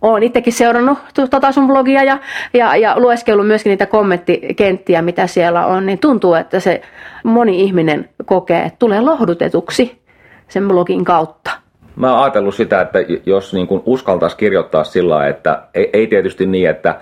[0.00, 0.98] Olen itsekin seurannut
[1.30, 2.18] tuota sun blogia ja,
[2.54, 6.82] ja, ja lueskellut myöskin niitä kommenttikenttiä, mitä siellä on, niin tuntuu, että se
[7.24, 10.02] moni ihminen kokee, että tulee lohdutetuksi
[10.48, 15.62] sen blogin kautta mä oon ajatellut sitä, että jos niin kuin uskaltaisi kirjoittaa sillä että
[15.74, 16.94] ei, ei tietysti niin, että,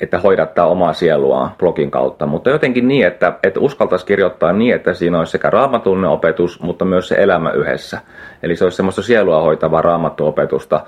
[0.00, 4.94] että hoidattaa omaa sieluaan blogin kautta, mutta jotenkin niin, että, että uskaltaisi kirjoittaa niin, että
[4.94, 8.00] siinä olisi sekä raamatullinen opetus, mutta myös se elämä yhdessä.
[8.42, 10.80] Eli se olisi semmoista sielua hoitavaa raamattuopetusta.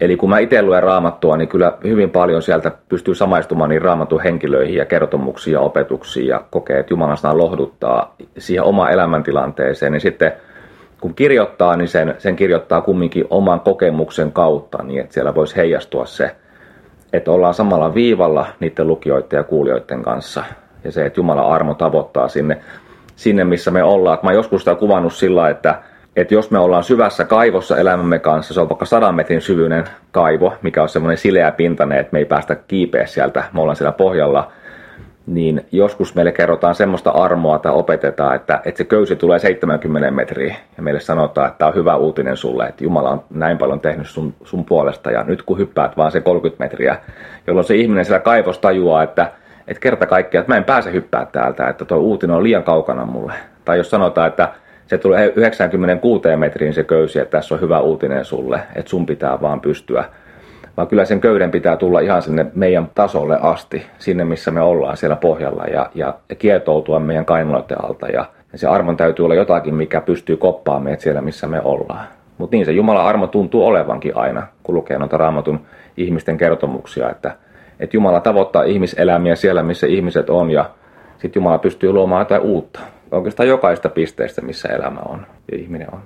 [0.00, 4.22] Eli kun mä itse luen raamattua, niin kyllä hyvin paljon sieltä pystyy samaistumaan niin raamatun
[4.22, 10.32] henkilöihin ja kertomuksiin ja opetuksiin ja kokee, että Jumalan lohduttaa siihen omaan elämäntilanteeseen, niin sitten–
[11.00, 16.06] kun kirjoittaa, niin sen, sen kirjoittaa kumminkin oman kokemuksen kautta, niin että siellä voisi heijastua
[16.06, 16.36] se,
[17.12, 20.44] että ollaan samalla viivalla niiden lukijoiden ja kuulijoiden kanssa.
[20.84, 22.60] Ja se, että Jumala armo tavoittaa sinne,
[23.16, 24.18] sinne missä me ollaan.
[24.22, 25.82] Mä joskus sitä kuvannut sillä, että,
[26.16, 30.54] että jos me ollaan syvässä kaivossa elämämme kanssa, se on vaikka sadan metrin syvyinen kaivo,
[30.62, 34.52] mikä on semmoinen sileä pintainen, että me ei päästä kiipeä sieltä, me ollaan siellä pohjalla–
[35.28, 40.56] niin joskus meille kerrotaan semmoista armoa tai opetetaan, että, että se köysi tulee 70 metriä
[40.76, 44.06] ja meille sanotaan, että tämä on hyvä uutinen sulle, että Jumala on näin paljon tehnyt
[44.06, 46.96] sun, sun puolesta ja nyt kun hyppäät vaan se 30 metriä,
[47.46, 49.32] jolloin se ihminen siellä kaivos tajuaa, että,
[49.68, 53.06] että kerta kaikkiaan, että mä en pääse hyppää täältä, että tuo uutinen on liian kaukana
[53.06, 53.32] mulle.
[53.64, 54.48] Tai jos sanotaan, että
[54.86, 59.40] se tulee 96 metriin se köysi, että tässä on hyvä uutinen sulle, että sun pitää
[59.40, 60.04] vaan pystyä
[60.78, 64.96] vaan kyllä sen köyden pitää tulla ihan sinne meidän tasolle asti, sinne missä me ollaan
[64.96, 68.06] siellä pohjalla ja, ja, ja kietoutua meidän kainaloiden alta.
[68.06, 72.06] Ja, ja se armon täytyy olla jotakin, mikä pystyy koppaamaan meidät siellä, missä me ollaan.
[72.38, 75.60] Mutta niin se Jumalan armo tuntuu olevankin aina, kun lukee noita raamatun
[75.96, 77.36] ihmisten kertomuksia, että,
[77.80, 80.70] että Jumala tavoittaa ihmiselämiä siellä, missä ihmiset on ja
[81.18, 82.80] sitten Jumala pystyy luomaan jotain uutta.
[83.10, 86.00] Oikeastaan jokaista pisteestä, missä elämä on ja ihminen on.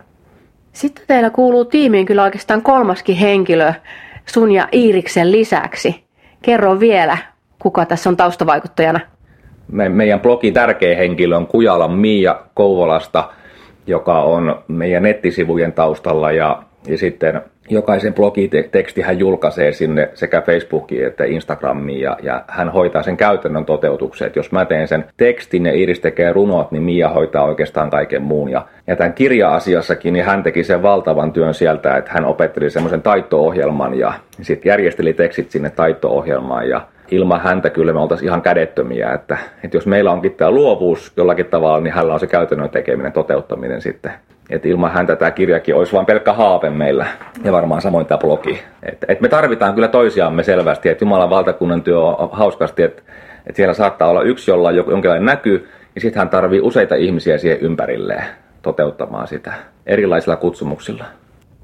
[0.73, 3.73] Sitten teillä kuuluu tiimiin kyllä oikeastaan kolmaskin henkilö,
[4.27, 6.05] sun ja Iiriksen lisäksi.
[6.43, 7.19] Kerro vielä,
[7.59, 9.01] kuka tässä on taustavaikuttajana.
[9.69, 13.29] Me, meidän blogin tärkeä henkilö on Kujalan Miia Kouvolasta.
[13.87, 21.07] joka on meidän nettisivujen taustalla ja, ja sitten jokaisen blogiteksti hän julkaisee sinne sekä Facebookiin
[21.07, 24.27] että Instagramiin ja, ja hän hoitaa sen käytännön toteutuksen.
[24.27, 28.23] Et jos mä teen sen tekstin ja Iris tekee runot, niin Mia hoitaa oikeastaan kaiken
[28.23, 28.49] muun.
[28.49, 33.03] Ja, ja tämän kirja-asiassakin niin hän teki sen valtavan työn sieltä, että hän opetteli semmoisen
[33.03, 39.13] taito-ohjelman ja sitten järjesteli tekstit sinne taito-ohjelmaan ja ilman häntä kyllä me oltaisiin ihan kädettömiä,
[39.13, 43.13] että, että jos meillä onkin tämä luovuus jollakin tavalla, niin hänellä on se käytännön tekeminen,
[43.13, 44.13] toteuttaminen sitten.
[44.53, 47.07] Että ilman häntä tämä kirjakin olisi vain pelkkä haave meillä
[47.45, 48.63] ja varmaan samoin tämä blogi.
[48.83, 53.03] Että et me tarvitaan kyllä toisiamme selvästi, että Jumalan valtakunnan työ on hauskasti, että,
[53.47, 57.39] että siellä saattaa olla yksi, jolla on jonkinlainen näky, ja sitten hän tarvii useita ihmisiä
[57.39, 58.25] siihen ympärilleen
[58.63, 59.53] toteuttamaan sitä
[59.87, 61.05] erilaisilla kutsumuksilla.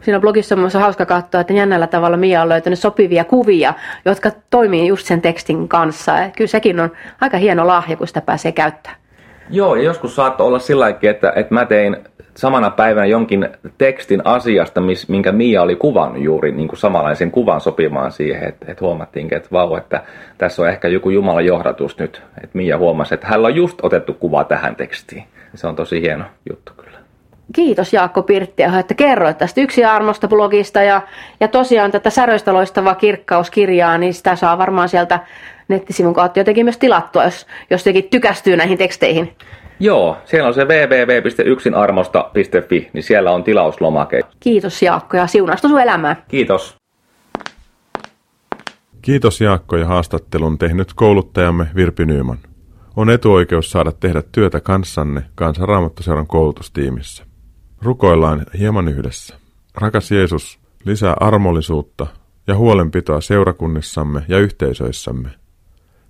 [0.00, 3.74] Siinä blogissa on myös hauska katsoa, että jännällä tavalla Mia on löytänyt sopivia kuvia,
[4.04, 6.22] jotka toimii just sen tekstin kanssa.
[6.22, 9.00] Et kyllä sekin on aika hieno lahja, kun sitä pääsee käyttämään.
[9.50, 11.96] Joo, ja joskus saattoi olla sillä että, että mä tein
[12.38, 17.60] samana päivänä jonkin tekstin asiasta, miss, minkä Mia oli kuvannut juuri niin kuin samanlaisen kuvan
[17.60, 20.02] sopimaan siihen, että, että huomattiin, että vau, että
[20.38, 22.22] tässä on ehkä joku Jumalan johdatus nyt.
[22.44, 25.24] Että Mia huomasi, että hänellä on just otettu kuva tähän tekstiin.
[25.54, 26.98] Se on tosi hieno juttu kyllä.
[27.54, 31.02] Kiitos Jaakko Pirttiaho, että kerroit tästä Yksi armosta blogista ja,
[31.40, 35.20] ja tosiaan tätä säröistä loistavaa kirkkauskirjaa, niin sitä saa varmaan sieltä
[35.68, 39.36] nettisivun kautta jotenkin myös tilattua, jos, jos jotenkin tykästyy näihin teksteihin.
[39.80, 44.20] Joo, siellä on se www.yksinarmosta.fi, niin siellä on tilauslomake.
[44.40, 46.24] Kiitos Jaakko ja siunasta sun elämää.
[46.28, 46.76] Kiitos.
[49.02, 52.38] Kiitos Jaakko ja haastattelun tehnyt kouluttajamme Virpi Nyyman.
[52.96, 57.24] On etuoikeus saada tehdä työtä kanssanne Kansanraamattuseuran koulutustiimissä.
[57.82, 59.36] Rukoillaan hieman yhdessä.
[59.74, 62.06] Rakas Jeesus, lisää armollisuutta
[62.46, 65.28] ja huolenpitoa seurakunnissamme ja yhteisöissämme.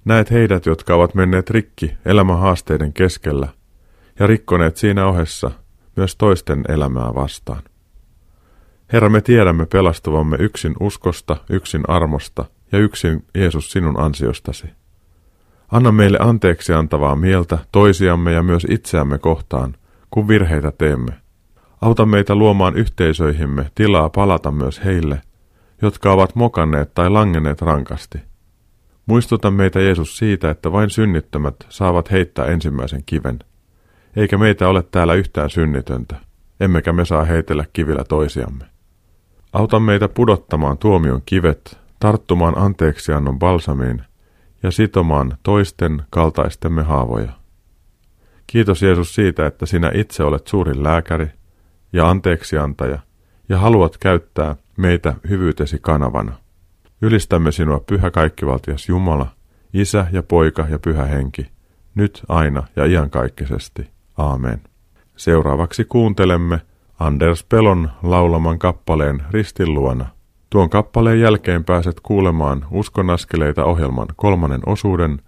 [0.04, 3.48] Näet heidät, jotka ovat menneet rikki elämän haasteiden keskellä
[4.18, 5.50] ja rikkoneet siinä ohessa
[5.96, 7.62] myös toisten elämää vastaan.
[8.92, 14.66] Herra, me tiedämme pelastuvamme yksin uskosta, yksin armosta ja yksin Jeesus sinun ansiostasi.
[15.72, 19.74] Anna meille anteeksi antavaa mieltä toisiamme ja myös itseämme kohtaan,
[20.10, 21.12] kun virheitä teemme.
[21.80, 25.22] Auta meitä luomaan yhteisöihimme tilaa palata myös heille,
[25.82, 28.18] jotka ovat mokanneet tai langenneet rankasti.
[29.08, 33.38] Muistuta meitä Jeesus siitä, että vain synnittömät saavat heittää ensimmäisen kiven
[34.16, 36.16] eikä meitä ole täällä yhtään synnitöntä,
[36.60, 38.64] emmekä me saa heitellä kivillä toisiamme.
[39.52, 44.02] Auta meitä pudottamaan tuomion kivet, tarttumaan anteeksiannon balsamiin
[44.62, 47.32] ja sitomaan toisten kaltaistemme haavoja.
[48.46, 51.26] Kiitos Jeesus siitä, että sinä itse olet suurin lääkäri
[51.92, 52.98] ja anteeksiantaja
[53.48, 56.47] ja haluat käyttää meitä hyvyytesi kanavana.
[57.02, 59.26] Ylistämme sinua pyhä kaikkivaltias Jumala,
[59.72, 61.46] Isä ja Poika ja Pyhä Henki,
[61.94, 63.90] nyt aina ja iankaikkisesti.
[64.16, 64.62] Aamen.
[65.16, 66.60] Seuraavaksi kuuntelemme
[66.98, 70.06] Anders Pelon laulaman kappaleen Ristin luona.
[70.50, 75.22] Tuon kappaleen jälkeen pääset kuulemaan Uskonaskeleita ohjelman kolmannen osuuden,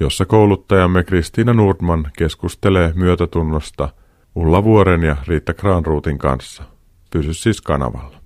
[0.00, 3.88] jossa kouluttajamme Kristiina Nordman keskustelee myötätunnosta
[4.34, 6.64] Ulla Vuoren ja Riitta Granruutin kanssa.
[7.10, 8.25] Pysy siis kanavalla.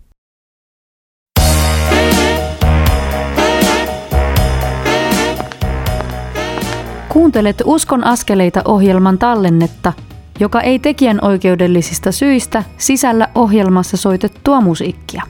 [7.13, 9.93] Kuuntelet Uskon askeleita ohjelman tallennetta,
[10.41, 15.23] joka ei tekijän oikeudellisista syistä sisällä ohjelmassa soitettua musiikkia.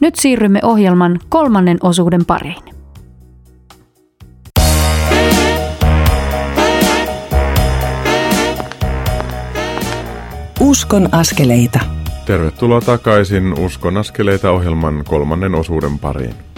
[0.00, 2.62] Nyt siirrymme ohjelman kolmannen osuuden pariin.
[10.60, 11.80] Uskon askeleita.
[12.26, 16.49] Tervetuloa takaisin Uskon askeleita ohjelman kolmannen osuuden pariin.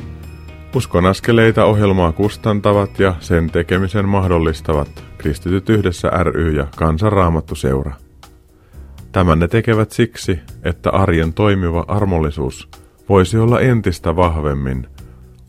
[0.74, 7.94] Uskon askeleita ohjelmaa kustantavat ja sen tekemisen mahdollistavat Kristityt yhdessä ry ja Kansanraamattu seura.
[9.12, 12.68] Tämän ne tekevät siksi, että arjen toimiva armollisuus
[13.08, 14.86] voisi olla entistä vahvemmin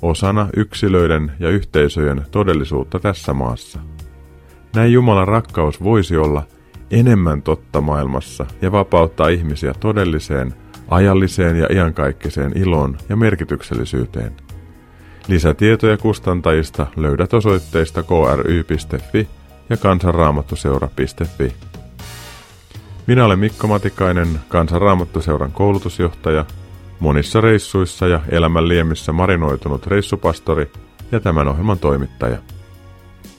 [0.01, 3.79] osana yksilöiden ja yhteisöjen todellisuutta tässä maassa.
[4.75, 6.43] Näin Jumalan rakkaus voisi olla
[6.91, 10.53] enemmän totta maailmassa ja vapauttaa ihmisiä todelliseen,
[10.87, 14.42] ajalliseen ja iankaikkiseen iloon ja merkityksellisyyteen.
[15.27, 19.27] Lisätietoja kustantajista löydät osoitteista kry.fi
[19.69, 21.53] ja kansanraamattuseura.fi.
[23.07, 26.45] Minä olen Mikko Matikainen, kansanraamattuseuran koulutusjohtaja,
[26.99, 30.71] monissa reissuissa ja elämän liemissä marinoitunut reissupastori
[31.11, 32.37] ja tämän ohjelman toimittaja.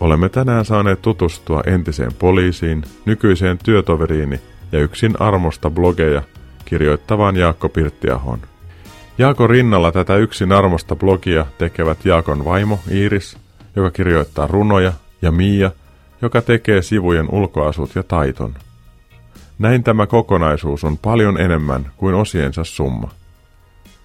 [0.00, 4.40] Olemme tänään saaneet tutustua entiseen poliisiin, nykyiseen työtoveriini
[4.72, 6.22] ja yksin armosta blogeja
[6.64, 8.40] kirjoittavaan Jaakko Pirttiahon.
[9.18, 13.36] Jaakon rinnalla tätä yksin armosta blogia tekevät Jaakon vaimo Iiris,
[13.76, 14.92] joka kirjoittaa runoja,
[15.22, 15.70] ja Miia,
[16.22, 18.54] joka tekee sivujen ulkoasut ja taiton.
[19.58, 23.10] Näin tämä kokonaisuus on paljon enemmän kuin osiensa summa.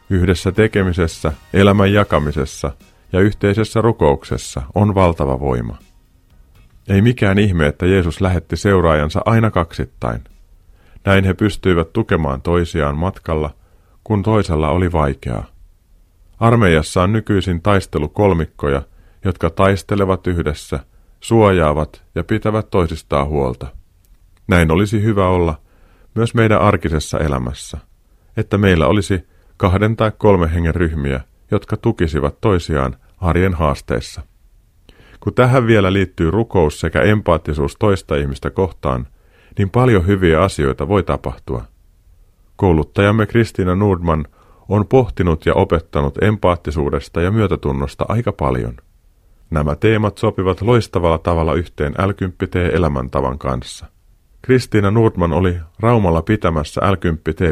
[0.10, 2.72] Yhdessä tekemisessä, elämän jakamisessa
[3.14, 5.78] ja yhteisessä rukouksessa on valtava voima.
[6.88, 10.24] Ei mikään ihme, että Jeesus lähetti seuraajansa aina kaksittain.
[11.06, 13.59] Näin he pystyivät tukemaan toisiaan matkalla,
[14.10, 15.46] kun toisella oli vaikeaa.
[16.40, 18.82] Armeijassa on nykyisin taistelukolmikkoja,
[19.26, 20.80] jotka taistelevat yhdessä,
[21.20, 23.68] suojaavat ja pitävät toisistaan huolta.
[24.48, 25.62] Näin olisi hyvä olla
[26.16, 27.78] myös meidän arkisessa elämässä,
[28.38, 34.22] että meillä olisi kahden tai kolme hengen ryhmiä, jotka tukisivat toisiaan arjen haasteissa.
[35.20, 39.08] Kun tähän vielä liittyy rukous sekä empaattisuus toista ihmistä kohtaan,
[39.58, 41.66] niin paljon hyviä asioita voi tapahtua.
[42.60, 44.26] Kouluttajamme Kristiina Nordman
[44.70, 48.78] on pohtinut ja opettanut empaattisuudesta ja myötätunnosta aika paljon.
[49.50, 52.12] Nämä teemat sopivat loistavalla tavalla yhteen l
[52.74, 53.86] elämäntavan kanssa.
[54.42, 56.96] Kristiina Nordman oli Raumalla pitämässä l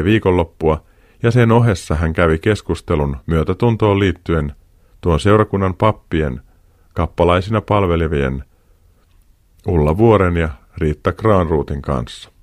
[0.04, 0.82] viikonloppua
[1.22, 4.52] ja sen ohessa hän kävi keskustelun myötätuntoon liittyen
[5.00, 6.40] tuon seurakunnan pappien,
[6.94, 8.44] kappalaisina palvelevien
[9.66, 10.48] Ulla Vuoren ja
[10.78, 12.37] Riitta Kraanruutin kanssa.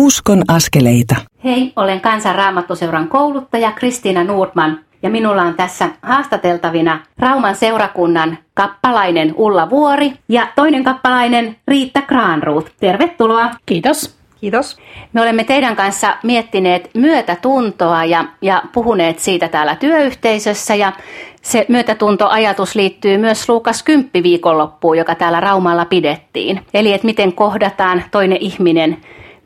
[0.00, 1.16] Uskon askeleita.
[1.44, 9.70] Hei, olen Kansanraamattuseuran kouluttaja Kristiina Nordman ja minulla on tässä haastateltavina Rauman seurakunnan kappalainen Ulla
[9.70, 12.72] Vuori ja toinen kappalainen Riitta Kraanruut.
[12.80, 13.50] Tervetuloa.
[13.66, 14.18] Kiitos.
[14.40, 14.76] Kiitos.
[15.12, 20.92] Me olemme teidän kanssa miettineet myötätuntoa ja, ja puhuneet siitä täällä työyhteisössä ja
[21.42, 26.60] se myötätuntoajatus liittyy myös Luukas 10 viikonloppuun, joka täällä Raumalla pidettiin.
[26.74, 28.96] Eli että miten kohdataan toinen ihminen,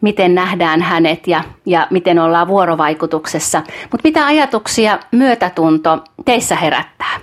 [0.03, 3.63] miten nähdään hänet ja, ja miten ollaan vuorovaikutuksessa.
[3.83, 7.21] Mutta mitä ajatuksia myötätunto teissä herättää?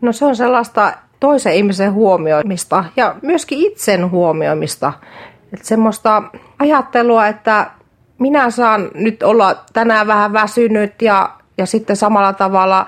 [0.00, 4.92] No se on sellaista toisen ihmisen huomioimista ja myöskin itsen huomioimista.
[5.52, 6.22] Että semmoista
[6.58, 7.70] ajattelua, että
[8.18, 11.30] minä saan nyt olla tänään vähän väsynyt ja,
[11.62, 12.86] ja sitten samalla tavalla,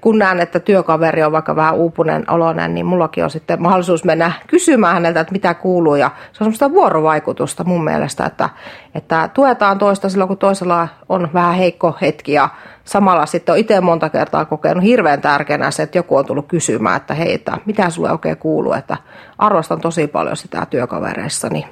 [0.00, 4.32] kun näen, että työkaveri on vaikka vähän uupunen oloinen, niin mullakin on sitten mahdollisuus mennä
[4.46, 5.94] kysymään häneltä, että mitä kuuluu.
[5.94, 8.48] Ja se on semmoista vuorovaikutusta mun mielestä, että,
[8.94, 12.48] että tuetaan toista silloin, kun toisella on vähän heikko hetki ja
[12.84, 16.96] samalla sitten on itse monta kertaa kokenut hirveän tärkeänä se, että joku on tullut kysymään,
[16.96, 18.96] että hei, että mitä sulle oikein kuuluu, että
[19.38, 21.66] arvostan tosi paljon sitä työkavereissani.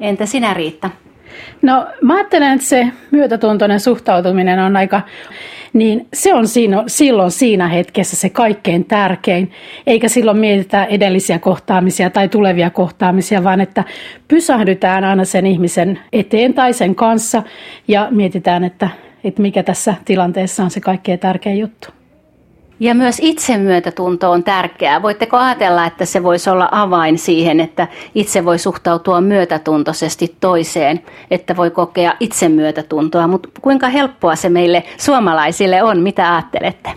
[0.00, 0.90] Entä sinä Riitta?
[1.62, 5.00] No mä ajattelen, että se myötätuntoinen suhtautuminen on aika,
[5.72, 9.50] niin se on siinä, silloin siinä hetkessä se kaikkein tärkein,
[9.86, 13.84] eikä silloin mietitä edellisiä kohtaamisia tai tulevia kohtaamisia, vaan että
[14.28, 17.42] pysähdytään aina sen ihmisen eteen tai sen kanssa
[17.88, 18.88] ja mietitään, että,
[19.24, 21.88] että mikä tässä tilanteessa on se kaikkein tärkein juttu.
[22.80, 25.02] Ja myös itsemyötätunto on tärkeää.
[25.02, 31.56] Voitteko ajatella, että se voisi olla avain siihen, että itse voi suhtautua myötätuntoisesti toiseen, että
[31.56, 36.90] voi kokea itsemyötätuntoa, mutta kuinka helppoa se meille suomalaisille on, mitä ajattelette?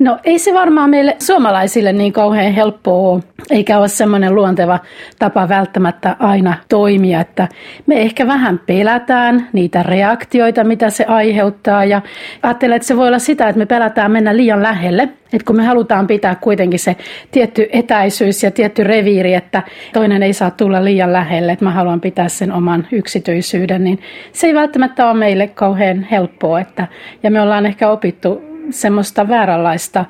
[0.00, 4.78] No ei se varmaan meille suomalaisille niin kauhean helppoa ole, eikä ole semmoinen luonteva
[5.18, 7.48] tapa välttämättä aina toimia, että
[7.86, 12.02] me ehkä vähän pelätään niitä reaktioita, mitä se aiheuttaa ja
[12.42, 15.64] ajattelen, että se voi olla sitä, että me pelätään mennä liian lähelle, että kun me
[15.64, 16.96] halutaan pitää kuitenkin se
[17.30, 22.00] tietty etäisyys ja tietty reviiri, että toinen ei saa tulla liian lähelle, että mä haluan
[22.00, 23.98] pitää sen oman yksityisyyden, niin
[24.32, 26.60] se ei välttämättä ole meille kauhean helppoa.
[26.60, 26.86] Että,
[27.22, 30.04] ja me ollaan ehkä opittu semmoista vääränlaista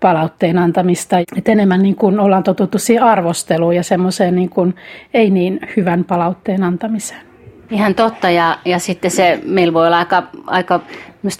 [0.00, 4.74] palautteen antamista, että enemmän niin kuin ollaan totuttu siihen arvosteluun ja semmoiseen niin kuin
[5.14, 7.20] ei niin hyvän palautteen antamiseen.
[7.70, 10.80] Ihan totta, ja, ja sitten se meillä voi olla aika, aika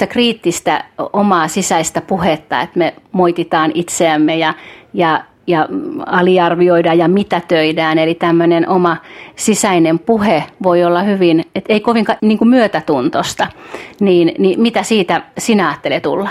[0.08, 4.54] kriittistä omaa sisäistä puhetta, että me moititaan itseämme ja,
[4.94, 5.68] ja, ja
[6.06, 7.98] aliarvioidaan ja mitätöidään.
[7.98, 8.96] Eli tämmöinen oma
[9.36, 13.46] sisäinen puhe voi olla hyvin, että ei kovin niin myötätuntosta.
[14.00, 16.28] Niin, niin mitä siitä sinä ajattelet tulla?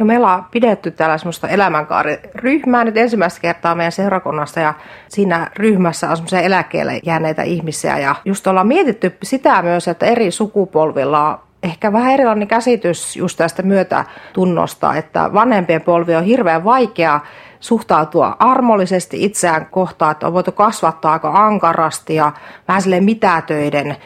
[0.00, 4.74] No meillä on pidetty täällä semmoista elämänkaariryhmää nyt ensimmäistä kertaa meidän seurakunnasta ja
[5.08, 7.98] siinä ryhmässä on semmoisia eläkkeelle jääneitä ihmisiä.
[7.98, 13.62] Ja just ollaan mietitty sitä myös, että eri sukupolvilla ehkä vähän erilainen käsitys just tästä
[13.62, 17.20] myötätunnosta, että vanhempien polvi on hirveän vaikea
[17.60, 22.32] suhtautua armollisesti itseään kohtaan, että on voitu kasvattaa aika ankarasti ja
[22.68, 23.96] vähän silleen mitätöiden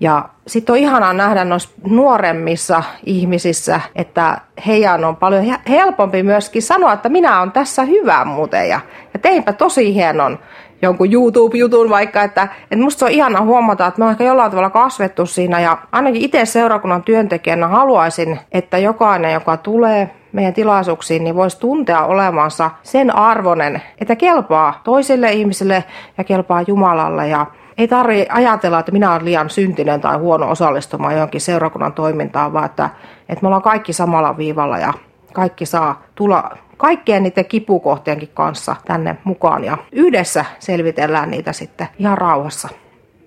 [0.00, 6.92] ja sitten on ihanaa nähdä noissa nuoremmissa ihmisissä, että heidän on paljon helpompi myöskin sanoa,
[6.92, 8.68] että minä olen tässä hyvä muuten.
[8.68, 8.80] Ja,
[9.14, 10.38] ja teinpä tosi hienon
[10.82, 14.50] jonkun YouTube-jutun vaikka, että, että musta se on ihana huomata, että me on ehkä jollain
[14.50, 15.60] tavalla kasvettu siinä.
[15.60, 22.04] Ja ainakin itse seurakunnan työntekijänä haluaisin, että jokainen, joka tulee meidän tilaisuuksiin, niin voisi tuntea
[22.04, 25.84] olevansa sen arvonen, että kelpaa toisille ihmisille
[26.18, 27.28] ja kelpaa Jumalalle.
[27.28, 27.46] Ja
[27.78, 32.66] ei tarvitse ajatella, että minä olen liian syntinen tai huono osallistumaan johonkin seurakunnan toimintaan, vaan
[32.66, 32.90] että,
[33.28, 34.92] että me ollaan kaikki samalla viivalla ja
[35.32, 42.18] kaikki saa tulla kaikkien niiden kipukohtienkin kanssa tänne mukaan ja yhdessä selvitellään niitä sitten ihan
[42.18, 42.68] rauhassa.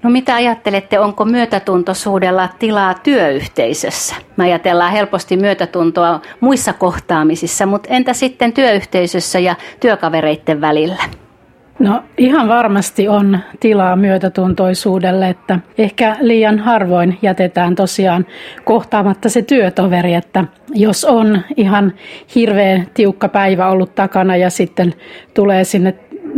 [0.03, 4.15] No mitä ajattelette, onko myötätuntoisuudella tilaa työyhteisössä?
[4.37, 11.03] Me ajatellaan helposti myötätuntoa muissa kohtaamisissa, mutta entä sitten työyhteisössä ja työkavereiden välillä?
[11.79, 18.25] No ihan varmasti on tilaa myötätuntoisuudelle, että ehkä liian harvoin jätetään tosiaan
[18.63, 21.93] kohtaamatta se työtoveri, että jos on ihan
[22.35, 24.93] hirveän tiukka päivä ollut takana ja sitten
[25.33, 25.95] tulee sinne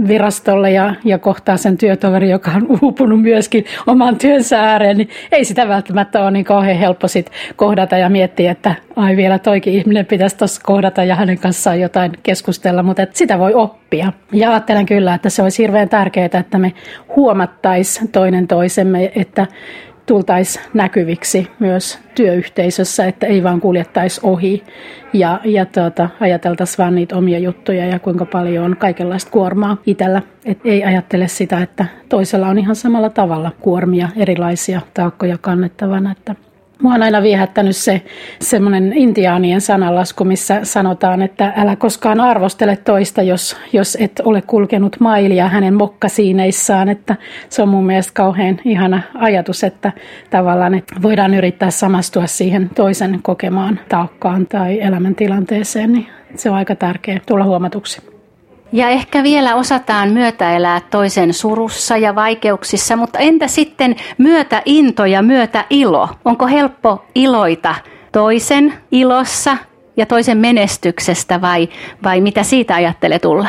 [0.08, 5.46] virastolle ja, ja kohtaa sen työtoveri, joka on uupunut myöskin oman työnsä ääreen, niin ei
[5.46, 10.06] sitä välttämättä ole niin kauhean helppo sit kohdata ja miettiä, että ai vielä toikin ihminen
[10.06, 14.14] pitäisi tuossa kohdata ja hänen kanssaan jotain keskustella, mutta että sitä voi oppia.
[14.34, 16.74] Ja ajattelen kyllä, että se olisi hirveän tärkeää, että me
[17.16, 19.48] huomattaisiin toinen toisemme, että
[20.10, 24.64] tultaisiin näkyviksi myös työyhteisössä, että ei vaan kuljettaisi ohi
[25.14, 30.22] ja, ja tuota, ajateltaisiin vaan niitä omia juttuja ja kuinka paljon on kaikenlaista kuormaa itsellä.
[30.46, 36.12] Et ei ajattele sitä, että toisella on ihan samalla tavalla kuormia, erilaisia taakkoja kannettavana.
[36.12, 36.36] Että
[36.82, 38.02] Mua on aina viehättänyt se
[38.42, 44.96] semmoinen intiaanien sananlasku, missä sanotaan, että älä koskaan arvostele toista, jos, jos et ole kulkenut
[45.00, 46.90] mailia hänen mokkasiineissaan.
[46.90, 47.16] Että
[47.50, 49.92] se on mun mielestä kauhean ihana ajatus, että
[50.30, 56.76] tavallaan että voidaan yrittää samastua siihen toisen kokemaan taakkaan tai elämäntilanteeseen, niin se on aika
[56.76, 58.19] tärkeä tulla huomatuksi.
[58.72, 66.10] Ja ehkä vielä osataan myötäelää toisen surussa ja vaikeuksissa, mutta entä sitten myötäinto ja myötäilo?
[66.26, 67.76] Onko helppo iloita
[68.12, 69.58] toisen ilossa
[69.98, 71.70] ja toisen menestyksestä vai,
[72.04, 73.48] vai mitä siitä ajattelee tulla?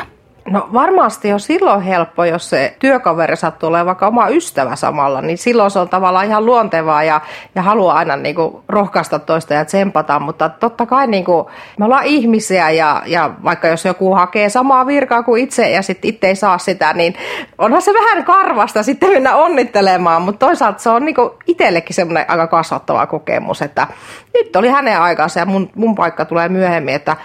[0.50, 5.38] No varmasti on silloin helppo, jos se työkaveri sattuu olemaan vaikka oma ystävä samalla, niin
[5.38, 7.20] silloin se on tavallaan ihan luontevaa ja,
[7.54, 11.46] ja haluaa aina niin kuin rohkaista toista ja tsempata, mutta totta kai niin kuin,
[11.78, 16.08] me ollaan ihmisiä ja, ja vaikka jos joku hakee samaa virkaa kuin itse ja sitten
[16.08, 17.14] itse ei saa sitä, niin
[17.58, 22.24] onhan se vähän karvasta sitten mennä onnittelemaan, mutta toisaalta se on niin kuin itsellekin semmoinen
[22.28, 23.86] aika kasvattava kokemus, että
[24.34, 27.16] nyt oli hänen aikansa ja mun, mun paikka tulee myöhemmin, että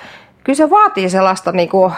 [0.43, 1.93] kyllä se vaatii sellaista niin kuin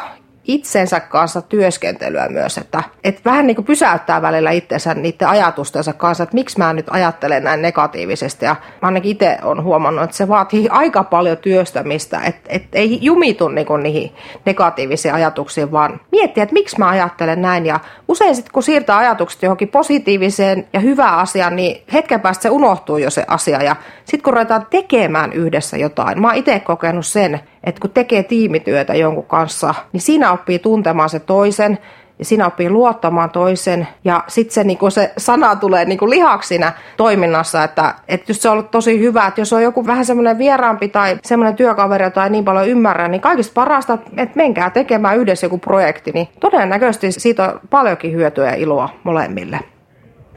[0.48, 6.24] itsensä kanssa työskentelyä myös, että, että vähän niin kuin pysäyttää välillä itsensä niiden ajatustensa kanssa,
[6.24, 8.46] että miksi mä nyt ajattelen näin negatiivisesti.
[8.46, 13.48] Ja ainakin itse olen huomannut, että se vaatii aika paljon työstämistä, että, että ei jumitu
[13.48, 17.66] niin kuin niihin negatiivisiin ajatuksiin, vaan miettiä, että miksi mä ajattelen näin.
[17.66, 22.50] Ja usein sitten kun siirtää ajatukset johonkin positiiviseen ja hyvään asiaan, niin hetken päästä se
[22.50, 23.64] unohtuu jo se asia.
[23.64, 23.76] Ja
[24.06, 28.96] sitten kun ruvetaan tekemään yhdessä jotain, mä oon itse kokenut sen, että kun tekee tiimityötä
[28.96, 31.80] jonkun kanssa, niin siinä oppii tuntemaan se toisen,
[32.20, 36.74] ja siinä oppii luottamaan toisen, ja sitten se, niin se sana tulee niin lihaksi siinä
[36.98, 40.38] toiminnassa, että, että just se on ollut tosi hyvä, että jos on joku vähän semmoinen
[40.38, 45.18] vieraampi tai semmoinen työkaveri, jota ei niin paljon ymmärrä, niin kaikista parasta, että menkää tekemään
[45.18, 49.60] yhdessä joku projekti, niin todennäköisesti siitä on paljonkin hyötyä ja iloa molemmille.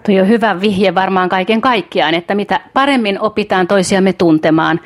[0.02, 4.80] Tuo on hyvä vihje varmaan kaiken kaikkiaan, että mitä paremmin opitaan toisiamme tuntemaan,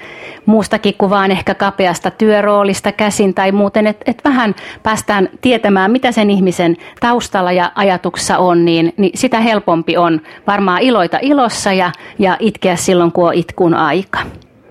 [0.46, 6.12] muustakin kuin vaan ehkä kapeasta työroolista käsin tai muuten, että et vähän päästään tietämään, mitä
[6.12, 11.92] sen ihmisen taustalla ja ajatuksessa on, niin, niin sitä helpompi on varmaan iloita ilossa ja,
[12.18, 14.18] ja itkeä silloin, kun on itkun aika.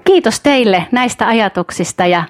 [0.03, 2.23] Kiitos teille näistä ajatuksista ja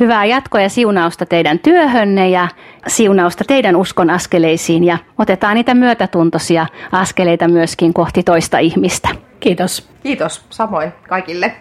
[0.00, 2.48] hyvää jatkoa ja siunausta teidän työhönne ja
[2.86, 9.08] siunausta teidän uskon askeleisiin ja otetaan niitä myötätuntoisia askeleita myöskin kohti toista ihmistä.
[9.40, 9.88] Kiitos.
[10.02, 11.54] Kiitos samoin kaikille.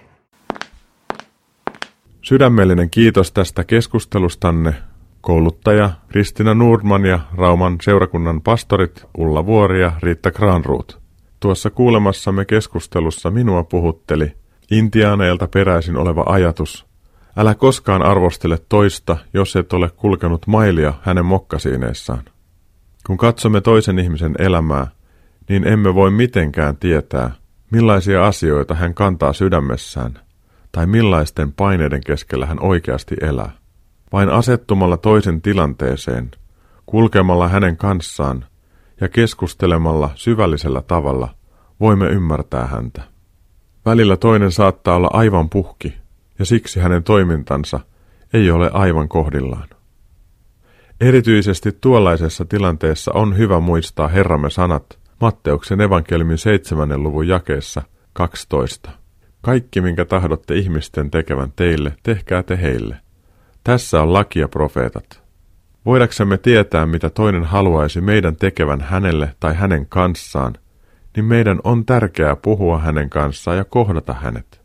[2.22, 4.74] Sydämellinen kiitos tästä keskustelustanne
[5.22, 11.00] kouluttaja Kristina Nordman ja Rauman seurakunnan pastorit Ulla Vuori ja Riitta Granruut.
[11.40, 14.39] Tuossa kuulemassamme keskustelussa minua puhutteli
[14.72, 16.86] intiaaneilta peräisin oleva ajatus,
[17.38, 22.24] älä koskaan arvostele toista, jos et ole kulkenut mailia hänen mokkasiineissaan.
[23.08, 24.88] Kun katsomme toisen ihmisen elämää,
[25.50, 27.32] niin emme voi mitenkään tietää,
[27.72, 30.20] millaisia asioita hän kantaa sydämessään–
[30.72, 33.52] tai millaisten paineiden keskellä hän oikeasti elää.
[34.12, 36.32] Vain asettumalla toisen tilanteeseen,
[36.86, 38.46] kulkemalla hänen kanssaan
[39.02, 41.30] ja keskustelemalla syvällisellä tavalla
[41.80, 43.02] voimme ymmärtää häntä.
[43.90, 45.94] Välillä toinen saattaa olla aivan puhki,
[46.40, 47.80] ja siksi hänen toimintansa
[48.34, 49.70] ei ole aivan kohdillaan.
[51.02, 57.82] Erityisesti tuollaisessa tilanteessa on hyvä muistaa Herramme sanat Matteuksen evankeliumin seitsemännen luvun jakeessa
[58.14, 58.92] 12.
[59.42, 62.98] Kaikki, minkä tahdotte ihmisten tekevän teille, tehkää te heille.
[63.64, 65.22] Tässä on laki ja profeetat.
[65.86, 70.54] Voidaksemme tietää, mitä toinen haluaisi meidän tekevän hänelle tai hänen kanssaan,
[71.20, 74.62] niin meidän on tärkeää puhua hänen kanssaan ja kohdata hänet.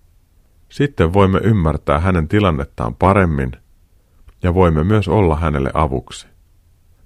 [0.69, 3.53] Sitten voimme ymmärtää hänen tilannettaan paremmin
[4.43, 6.27] ja voimme myös olla hänelle avuksi.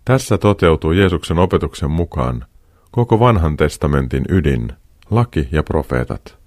[0.05, 2.45] Tässä toteutuu Jeesuksen opetuksen mukaan
[2.91, 4.73] koko vanhan testamentin ydin,
[5.11, 6.39] laki ja profeetat.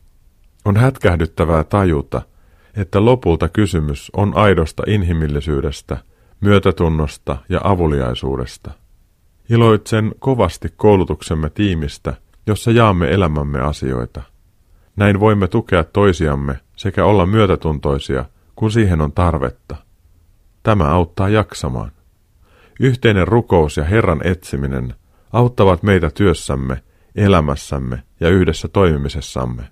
[0.66, 2.22] On hätkähdyttävää tajuta,
[2.78, 5.98] että lopulta kysymys on aidosta inhimillisyydestä,
[6.42, 8.72] myötätunnosta ja avuliaisuudesta.
[9.50, 12.14] Iloitsen kovasti koulutuksemme tiimistä,
[12.48, 14.22] jossa jaamme elämämme asioita.
[14.96, 18.26] Näin voimme tukea toisiamme sekä olla myötätuntoisia,
[18.56, 19.76] kun siihen on tarvetta.
[20.64, 21.92] Tämä auttaa jaksamaan.
[22.80, 24.94] Yhteinen rukous ja Herran etsiminen
[25.34, 26.84] auttavat meitä työssämme,
[27.16, 29.64] elämässämme ja yhdessä toimimisessamme.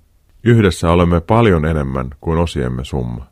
[0.43, 3.27] Yhdessä olemme paljon enemmän kuin osiemme summa.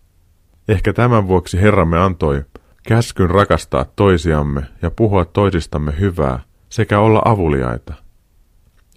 [0.68, 2.46] Ehkä tämän vuoksi Herramme antoi
[2.88, 8.07] käskyn rakastaa toisiamme ja puhua toisistamme hyvää sekä olla avuliaita.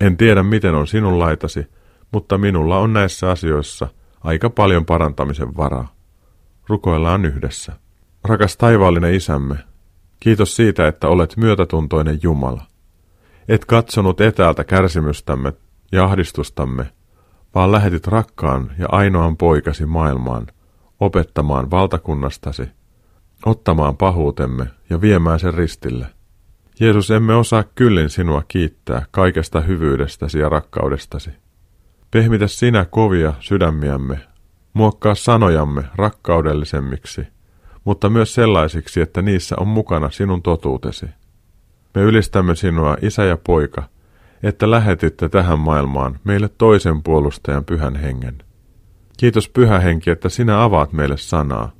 [0.01, 1.67] En tiedä miten on sinun laitasi,
[2.13, 3.89] mutta minulla on näissä asioissa
[4.21, 5.95] aika paljon parantamisen varaa.
[6.69, 7.73] Rukoillaan yhdessä.
[8.25, 9.57] Rakas taivaallinen isämme,
[10.21, 12.63] kiitos siitä, että olet myötätuntoinen Jumala.
[13.49, 15.53] Et katsonut etäältä kärsimystämme
[15.93, 16.87] ja ahdistustamme,
[17.55, 20.47] vaan lähetit rakkaan ja ainoan poikasi maailmaan,
[21.01, 22.63] opettamaan valtakunnastasi,
[23.47, 26.07] ottamaan pahuutemme ja viemään sen ristille.
[26.81, 31.31] Jeesus, emme osaa kyllin sinua kiittää kaikesta hyvyydestäsi ja rakkaudestasi.
[32.11, 34.21] Pehmitä sinä kovia sydämiämme,
[34.73, 37.27] muokkaa sanojamme rakkaudellisemmiksi,
[37.85, 41.07] mutta myös sellaisiksi, että niissä on mukana sinun totuutesi.
[41.95, 43.83] Me ylistämme sinua, isä ja poika,
[44.43, 48.39] että lähetitte tähän maailmaan meille toisen puolustajan pyhän hengen.
[49.19, 51.73] Kiitos pyhä henki, että sinä avaat meille sanaa.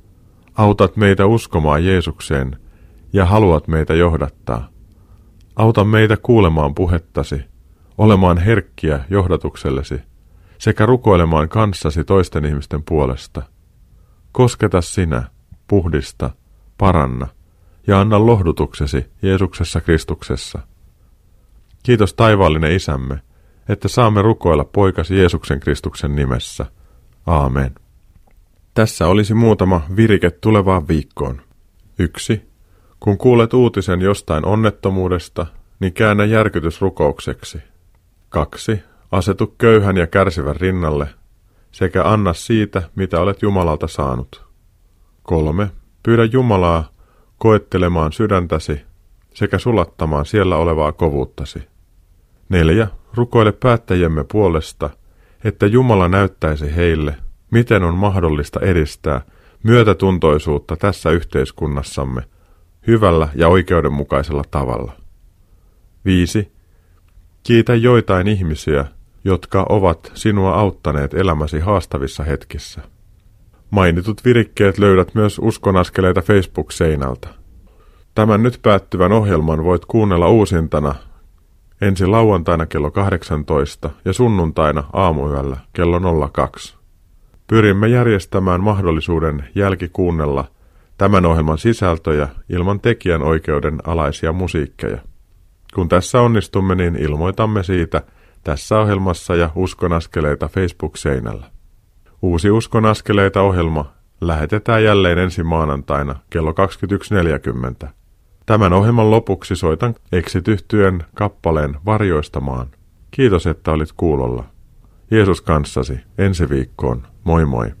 [0.55, 2.57] Autat meitä uskomaan Jeesukseen
[3.13, 4.71] ja haluat meitä johdattaa.
[5.55, 7.43] Auta meitä kuulemaan puhettasi,
[7.97, 10.01] olemaan herkkiä johdatuksellesi
[10.57, 13.41] sekä rukoilemaan kanssasi toisten ihmisten puolesta.
[14.31, 15.23] Kosketa sinä,
[15.67, 16.29] puhdista,
[16.77, 17.27] paranna
[17.87, 20.59] ja anna lohdutuksesi Jeesuksessa Kristuksessa.
[21.83, 23.19] Kiitos taivaallinen Isämme,
[23.69, 26.65] että saamme rukoilla poikasi Jeesuksen Kristuksen nimessä.
[27.25, 27.75] Aamen.
[28.73, 31.41] Tässä olisi muutama virike tulevaan viikkoon.
[31.99, 32.50] Yksi.
[33.03, 35.45] Kun kuulet uutisen jostain onnettomuudesta,
[35.79, 37.57] niin käännä järkytys rukoukseksi.
[38.29, 38.79] Kaksi.
[39.11, 41.07] Asetu köyhän ja kärsivän rinnalle,
[41.71, 44.45] sekä anna siitä, mitä olet Jumalalta saanut.
[45.23, 45.69] Kolme.
[46.03, 46.89] Pyydä Jumalaa
[47.37, 48.81] koettelemaan sydäntäsi
[49.33, 51.63] sekä sulattamaan siellä olevaa kovuuttasi.
[52.49, 52.87] Neljä.
[53.13, 54.89] Rukoile päättäjämme puolesta,
[55.43, 57.15] että Jumala näyttäisi heille,
[57.51, 59.21] miten on mahdollista edistää
[59.63, 62.23] myötätuntoisuutta tässä yhteiskunnassamme
[62.87, 64.93] hyvällä ja oikeudenmukaisella tavalla.
[66.05, 66.51] 5.
[67.43, 68.85] Kiitä joitain ihmisiä,
[69.23, 72.81] jotka ovat sinua auttaneet elämäsi haastavissa hetkissä.
[73.69, 77.27] Mainitut virikkeet löydät myös uskonaskeleita Facebook-seinältä.
[78.15, 80.95] Tämän nyt päättyvän ohjelman voit kuunnella uusintana
[81.81, 86.75] ensi lauantaina kello 18 ja sunnuntaina aamuyöllä kello 02.
[87.47, 90.45] Pyrimme järjestämään mahdollisuuden jälkikuunnella
[91.01, 94.97] tämän ohjelman sisältöjä ilman tekijän oikeuden alaisia musiikkeja.
[95.75, 98.01] Kun tässä onnistumme, niin ilmoitamme siitä
[98.43, 101.45] tässä ohjelmassa ja Uskon askeleita Facebook-seinällä.
[102.21, 106.51] Uusi Uskon askeleita ohjelma lähetetään jälleen ensi maanantaina kello
[107.83, 107.89] 21.40.
[108.45, 112.67] Tämän ohjelman lopuksi soitan eksityhtyön kappaleen varjoistamaan.
[113.11, 114.43] Kiitos, että olit kuulolla.
[115.11, 117.07] Jeesus kanssasi ensi viikkoon.
[117.23, 117.80] Moi moi.